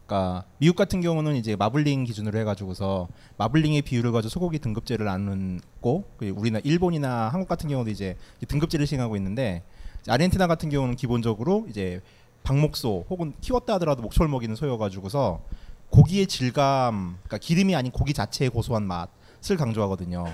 [0.06, 6.28] 그러니까 미국 같은 경우는 이제 마블링 기준으로 해가지고서 마블링의 비율을 가지고 소고기 등급제를 나누고 그
[6.28, 9.64] 우리나 일본이나 한국 같은 경우도 이제 등급제를 시행하고 있는데
[10.08, 12.00] 아르헨티나 같은 경우는 기본적으로 이제
[12.44, 15.42] 방목소 혹은 키웠다 하더라도 목초를 먹이는 소여 가지고서
[15.90, 20.24] 고기의 질감, 그러니까 기름이 아닌 고기 자체의 고소한 맛을 강조하거든요.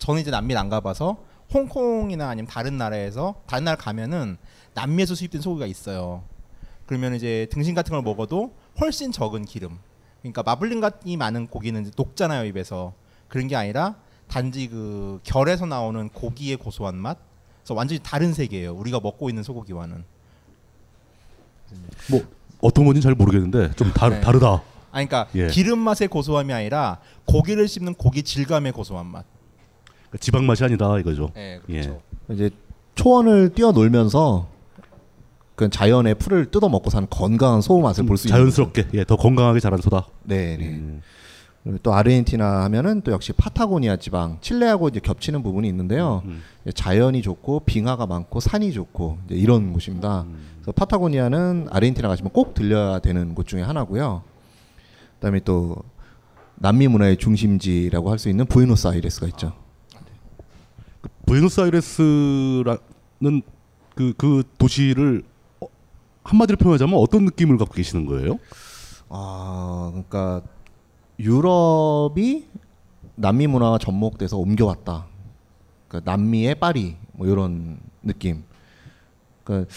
[0.00, 1.18] 저는 이제 남미를 안 가봐서
[1.54, 4.36] 홍콩이나 아니면 다른 나라에서 다른 나라 가면은
[4.74, 6.24] 남미에서 수입된 소고기가 있어요.
[6.86, 9.78] 그러면 이제 등심 같은 걸 먹어도 훨씬 적은 기름.
[10.20, 12.92] 그러니까 마블링이 많은 고기는 녹잖아요 입에서.
[13.28, 17.18] 그런 게 아니라 단지 그 결에서 나오는 고기의 고소한 맛.
[17.60, 18.74] 그래서 완전히 다른 세계예요.
[18.74, 20.04] 우리가 먹고 있는 소고기와는.
[22.10, 22.22] 뭐
[22.60, 24.20] 어떤 건지 잘 모르겠는데 좀 다, 네.
[24.20, 24.62] 다르다.
[24.92, 25.46] 아니, 그러니까 예.
[25.46, 29.24] 기름 맛의 고소함이 아니라 고기를 씹는 고기 질감의 고소한 맛.
[30.08, 31.30] 그러니까 지방 맛이 아니다 이거죠.
[31.34, 32.02] 네, 그렇죠.
[32.30, 32.50] 이제
[32.96, 34.48] 초원을 뛰어놀면서
[35.60, 39.16] 그 자연의 풀을 뜯어 먹고 사는 건강한 소 맛을 볼 수 있는 자연스럽게 예, 더
[39.16, 40.06] 건강하게 자란 소다.
[40.22, 40.80] 네, 네.
[41.62, 46.22] 그리고 또 아르헨티나 하면은 또 역시 파타고니아 지방, 칠레하고 이제 겹치는 부분이 있는데요.
[46.62, 50.24] 이제 자연이 좋고 빙하가 많고 산이 좋고 이런 곳입니다.
[50.54, 54.22] 그래서 파타고니아는 아르헨티나 가시면 꼭 들려야 되는 곳 중에 하나고요.
[55.16, 55.76] 그다음에 또
[56.54, 59.52] 남미 문화의 중심지라고 할 수 있는 부에노스아이레스가 있죠.
[61.26, 63.42] 부에노스아이레스라는
[63.94, 65.29] 그, 그 도시를 어,
[66.22, 68.38] 한마디로 표현하자면 어떤 느낌을 갖고 계시는 거예요?
[69.08, 70.42] 아, 그러니까
[71.18, 72.44] 유럽이
[73.16, 75.06] 남미 문화가 접목돼서 옮겨왔다.
[75.88, 78.44] 그러니까 남미의 파리 뭐 이런 느낌.
[79.44, 79.70] 그러니까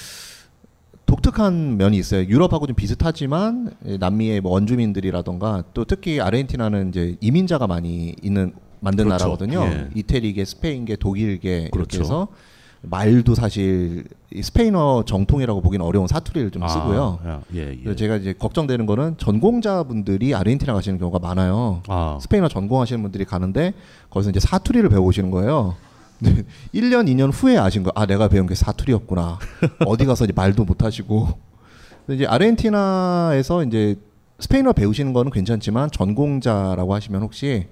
[1.05, 2.25] 독특한 면이 있어요.
[2.25, 9.05] 유럽하고 좀 비슷하지만 예, 남미의 뭐 원주민들이라던가 또 특히 아르헨티나는 이제 이민자가 많이 있는 만든
[9.05, 9.25] 그렇죠.
[9.25, 9.61] 나라거든요.
[9.63, 9.89] 예.
[9.95, 11.97] 이태리계, 스페인계, 독일계 그렇죠.
[11.97, 12.27] 이렇게 해서
[12.83, 14.03] 말도 사실
[14.33, 17.19] 이 스페인어 정통이라고 보기는 어려운 사투리를 좀 아, 쓰고요.
[17.25, 17.75] 야, 예, 예.
[17.77, 21.81] 그래서 제가 이제 걱정되는 거는 전공자분들이 아르헨티나 가시는 경우가 많아요.
[21.87, 22.19] 아.
[22.21, 23.73] 스페인어 전공하시는 분들이 가는데
[24.09, 25.75] 거기서 이제 사투리를 배우시는 거예요.
[26.19, 26.43] 근데
[26.75, 29.39] 1년, 2년 후에 아신 거, 아, 내가 배운 게 사투리였구나.
[29.87, 31.29] 어디 가서 이제 말도 못 하시고.
[32.09, 33.95] 이제 아르헨티나에서 이제
[34.39, 37.67] 스페인어 배우시는 거는 괜찮지만 전공자라고 하시면 혹시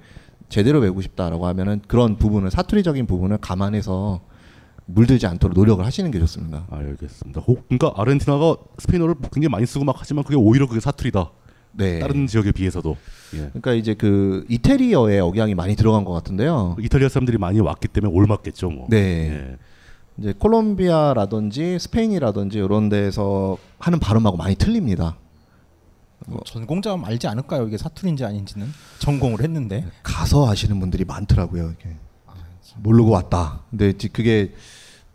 [0.47, 4.21] 제대로 배우고 싶다라고 하면은 그런 부분을 사투리적인 부분을 감안해서
[4.93, 6.65] 물들지 않도록 노력을 하시는 게 좋습니다.
[6.69, 7.41] 알겠습니다.
[7.41, 11.31] 혹, 그러니까 아르헨티나가 스페인어를 굉장히 많이 쓰고 막 하지만 그게 오히려 그게 사투리다.
[11.73, 11.99] 네.
[11.99, 12.97] 다른 지역에 비해서도.
[13.35, 13.37] 예.
[13.37, 16.75] 그러니까 이제 그 이태리어의 억양이 많이 들어간 것 같은데요.
[16.79, 18.87] 이탈리아 사람들이 많이 왔기 때문에 올맞겠죠, 뭐.
[18.89, 18.97] 네.
[19.31, 19.57] 예.
[20.17, 25.17] 이제 콜롬비아라든지 스페인이라든지 이런 데서 하는 발음하고 많이 틀립니다.
[26.27, 27.67] 뭐 전공자면 알지 않을까요?
[27.67, 28.67] 이게 사투리인지 아닌지는
[28.99, 31.63] 전공을 했는데 가서 아시는 분들이 많더라고요.
[31.67, 31.95] 이렇게.
[32.77, 33.61] 모르고 왔다.
[33.69, 34.53] 근데 이제 그게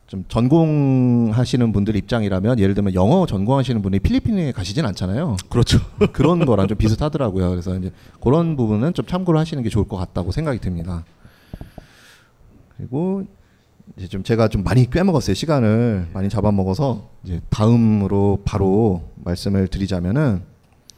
[0.06, 5.36] 좀 전공하시는 분들 입장이라면 예를 들면 영어 전공하시는 분이 필리핀에 가시진 않잖아요.
[5.48, 5.78] 그렇죠.
[6.12, 7.50] 그런 거랑 좀 비슷하더라고요.
[7.50, 7.90] 그래서 이제
[8.20, 11.04] 그런 부분은 좀 참고를 하시는 게 좋을 것 같다고 생각이 듭니다.
[12.76, 13.24] 그리고
[13.96, 15.34] 이제 좀 제가 좀 많이 꿰먹었어요.
[15.34, 20.42] 시간을 많이 잡아먹어서 이제 다음으로 바로 말씀을 드리자면은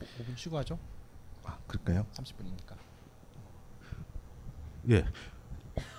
[0.01, 0.79] 5분 쉬고 하죠.
[1.45, 2.05] 아, 그럴까요?
[2.13, 2.75] 30분이니까.
[4.91, 5.05] 예.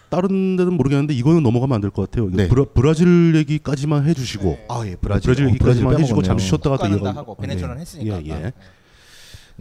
[0.09, 2.29] 다른 데는 모르겠는데 이거는 넘어가면 안 될 것 같아요.
[2.29, 5.29] 이거 브라, 브라질 얘기까지만 해주시고 아, 예, 브라질.
[5.31, 6.21] 어, 얘기까지만 브라질 해주시고.
[6.23, 8.23] 잠시 쉬었다가 또 이거 다 하고 베네수엘라는 했으니까.
[8.25, 8.51] 예, 예.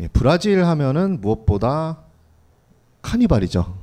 [0.00, 1.98] 예, 브라질 하면은 무엇보다
[3.02, 3.76] 카니발이죠.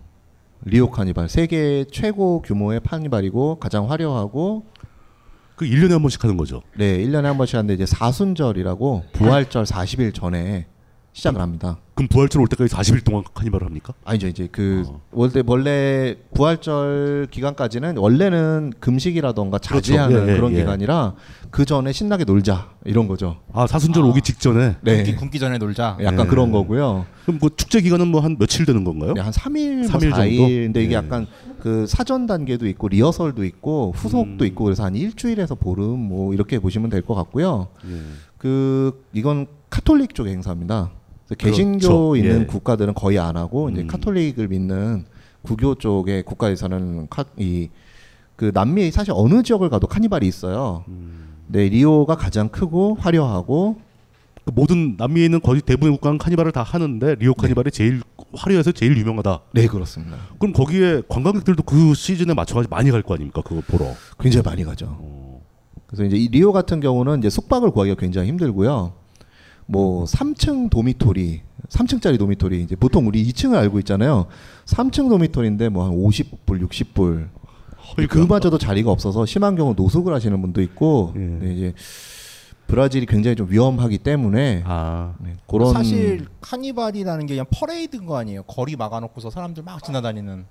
[0.65, 4.65] 리오 카니발 세계 최고 규모의 카니발이고 가장 화려하고
[5.55, 6.61] 그 1년에 한 번씩 하는 거죠.
[6.77, 10.65] 네, 1년에 한 번씩 하는데 이제 사순절이라고 부활절 40일 전에
[11.15, 11.77] 시작을 합니다.
[11.95, 13.93] 그럼 부활절 올 때까지 40일 동안 카니발을 합니까?
[14.03, 14.27] 아니죠.
[14.27, 14.99] 이제 그 어.
[15.13, 20.27] 원래 원래 부활절 기간까지는 원래는 금식이라던가 자제하는 그렇죠.
[20.29, 20.57] 예, 예, 그런 예.
[20.57, 21.13] 기간이라
[21.51, 23.37] 그 전에 신나게 놀자 이런 거죠.
[23.53, 24.95] 아 사순절 오기 직전에 네.
[25.03, 25.97] 굶기, 굶기 전에 놀자.
[26.01, 26.29] 약간 예.
[26.29, 27.05] 그런 거고요.
[27.23, 29.13] 그럼 뭐 축제 기간은 뭐 한 며칠 되는 건가요?
[29.13, 30.35] 네, 한 3일, 뭐 3일 4일.
[30.37, 30.47] 정도?
[30.49, 30.95] 근데 이게 예.
[30.97, 31.27] 약간
[31.61, 34.47] 그 사전 단계도 있고 리허설도 있고 후속도 음.
[34.47, 37.69] 있고 그래서 한 일주일에서 보름 뭐 이렇게 보시면 될 것 같고요.
[37.89, 38.01] 예.
[38.37, 40.91] 그 이건 카톨릭 쪽의 행사입니다.
[41.27, 41.45] 그래서 그렇죠.
[41.57, 42.45] 개신교 있는 예.
[42.45, 43.87] 국가들은 거의 안 하고 이제 음.
[43.87, 45.05] 카톨릭을 믿는
[45.41, 47.07] 구교 쪽의 국가에서는
[47.37, 50.83] 이그 남미 사실 어느 지역을 가도 카니발이 있어요.
[50.87, 51.35] 음.
[51.47, 53.79] 네, 리오가 가장 크고 화려하고
[54.43, 58.01] 그 모든 남미에 있는 거의 대부분의 국가는 카니발을 다 하는데 리오 카니발이 제일
[58.33, 59.39] 화려해서 제일 유명하다.
[59.53, 60.17] 네 그렇습니다.
[60.39, 63.41] 그럼 거기에 관광객들도 그 시즌에 맞춰가지고 많이 갈 거 아닙니까?
[63.43, 63.91] 그거 보러.
[64.19, 65.41] 굉장히 많이 가죠.
[65.87, 68.93] 그래서 이제 이 리오 같은 경우는 이제 숙박을 구하기가 굉장히 힘들고요.
[69.65, 74.27] 뭐 3층 dormitory, 3층짜리 dormitory 이제 보통 우리 2층을 알고 있잖아요.
[74.65, 77.29] 3층 dormitory인데 뭐 한 50불, 60불.
[78.09, 81.73] 그마저도 자리가 없어서 심한 경우 노숙을 하시는 분도 있고 네, 이제
[82.67, 84.63] 브라질이 굉장히 좀 위험하기 때문에
[85.19, 88.41] 네, 그런 사실 카니발이라는 게 그냥 퍼레이드인 거 아니에요.
[88.43, 90.45] 거리 막아놓고서 사람들 막 지나다니는.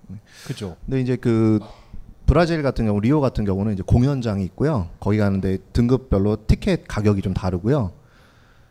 [0.47, 0.77] 그죠?
[0.87, 1.59] 근데 이제 그
[2.27, 4.89] 브라질 같은 경우 리오 같은 경우는 이제 공연장이 있고요.
[5.01, 7.91] 거기 가는데 등급별로 티켓 가격이 좀 다르고요.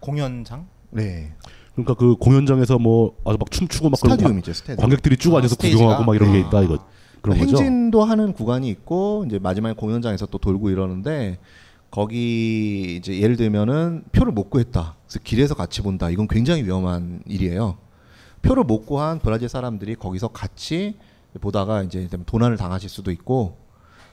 [0.04, 0.68] 공연장?
[0.92, 1.32] 네.
[1.74, 4.78] 그러니까 그 공연장에서 뭐 아주 막 춤추고 막 그런 스타디움이죠, 관- 스타디움.
[4.78, 5.80] 관객들이 쭉 아, 앉아서 스테이지가?
[5.82, 6.42] 구경하고 막 이런 게 아.
[6.48, 6.86] 있다 이거
[7.22, 7.58] 그런 거죠.
[7.58, 11.40] 행진도 하는 구간이 있고 이제 마지막에 공연장에서 또 돌고 이러는데
[11.90, 14.96] 거기 이제 예를 들면은 표를 못 구했다.
[15.08, 16.10] 그래서 길에서 같이 본다.
[16.10, 17.78] 이건 굉장히 위험한 일이에요.
[18.42, 20.98] 표를 못 구한 브라질 사람들이 거기서 같이
[21.40, 23.58] 보다가 이제 도난을 당하실 수도 있고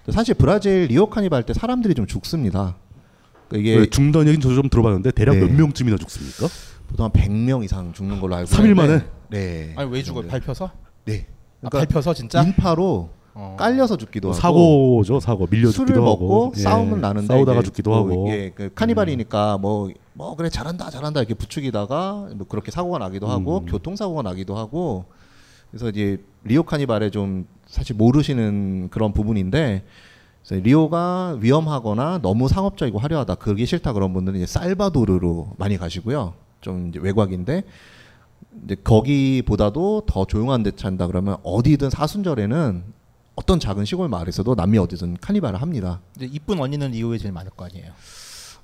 [0.09, 2.76] 사실 브라질 리오 카니발 할때 사람들이 좀 죽습니다.
[3.51, 5.40] 그러니까 이게 네, 중단 얘기는 저도 좀 들어봤는데 대략 네.
[5.40, 6.46] 몇 명쯤이나 죽습니까?
[6.88, 9.05] 보통 한 100명 이상 죽는 걸로 알고 삼일 있는데 만에?
[9.28, 9.72] 네.
[9.76, 10.28] 아니 왜 죽어요?
[10.28, 10.70] 밟혀서?
[11.05, 11.26] 네.
[11.62, 12.42] 아, 밟혀서 진짜?
[12.42, 13.57] 인파로 어.
[13.59, 15.46] 깔려서 죽기도 하고 사고죠, 사고.
[15.46, 16.53] 밀려 술을 죽기도 먹고 하고.
[16.57, 16.61] 예.
[16.61, 18.28] 싸움은 나는데 싸우다가 죽기도 뭐 하고.
[18.28, 23.66] 이게 그 카니발이니까 뭐뭐 그래 잘한다 잘한다 이렇게 부추기다가 뭐 그렇게 사고가 나기도 하고 음.
[23.66, 25.07] 교통 사고가 나기도 하고
[25.70, 29.84] 그래서 이제 리오 카니발에 좀 사실 모르시는 그런 부분인데
[30.49, 36.99] 리오가 위험하거나 너무 상업적이고 화려하다 그게 싫다 그런 분들은 이제 살바도르로 많이 가시고요 좀 이제
[37.01, 37.64] 외곽인데
[38.64, 42.84] 이제 거기보다도 더 조용한 데 찬다 그러면 어디든 사순절에는
[43.36, 46.01] 어떤 작은 시골 마을에서도 남미 어디든 카니발을 합니다.
[46.16, 47.93] 이제 이쁜 언니는 리오에 제일 많을 거 아니에요.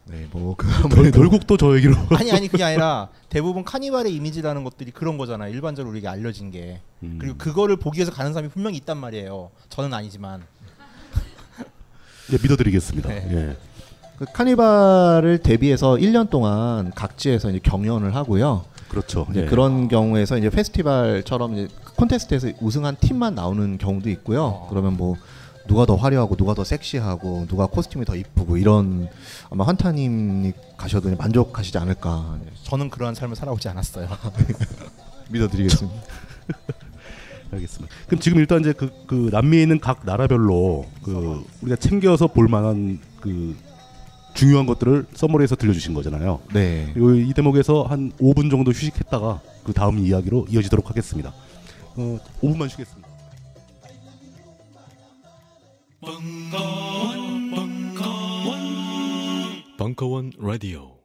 [0.08, 1.94] 네, 뭐 결, 결국 또저 얘기로.
[2.16, 5.52] 아니 아니 그게 아니라 대부분 카니발의 이미지라는 것들이 그런 거잖아요.
[5.52, 7.16] 일반적으로 우리에게 알려진 게 음.
[7.20, 9.50] 그리고 그거를 보기 위해서 가는 사람이 분명히 있단 말이에요.
[9.68, 10.42] 저는 아니지만
[12.32, 13.08] 예, 믿어드리겠습니다.
[13.08, 13.28] 네.
[13.30, 13.56] 예.
[14.18, 18.64] 그 카니발을 대비해서 1년 동안 각지에서 이제 경연을 하고요.
[18.88, 19.26] 그렇죠.
[19.34, 19.44] 예.
[19.44, 24.66] 그런 경우에서 이제 페스티벌처럼 이제 콘테스트에서 우승한 팀만 나오는 경우도 있고요.
[24.70, 25.16] 그러면 뭐
[25.66, 29.08] 누가 더 화려하고 누가 더 섹시하고 누가 코스튬이 더 이쁘고 이런
[29.50, 32.38] 아마 환타님이 가셔도 만족하시지 않을까.
[32.62, 34.08] 저는 그러한 삶을 살아오지 않았어요.
[35.30, 36.02] 믿어드리겠습니다.
[37.52, 37.94] 알겠습니다.
[38.06, 42.98] 그럼 지금 일단 이제 그, 그 남미에 있는 각 나라별로 그 우리가 챙겨서 볼 만한
[43.20, 43.56] 그
[44.34, 46.40] 중요한 것들을 서머리에서 들려주신 거잖아요.
[46.52, 46.90] 네.
[46.92, 51.32] 그리고 이 대목에서 한 5분 정도 휴식했다가 그 다음 이야기로 이어지도록 하겠습니다.
[51.96, 53.06] 어, 5분만 쉬겠습니다.
[59.78, 60.95] 벙커원 라디오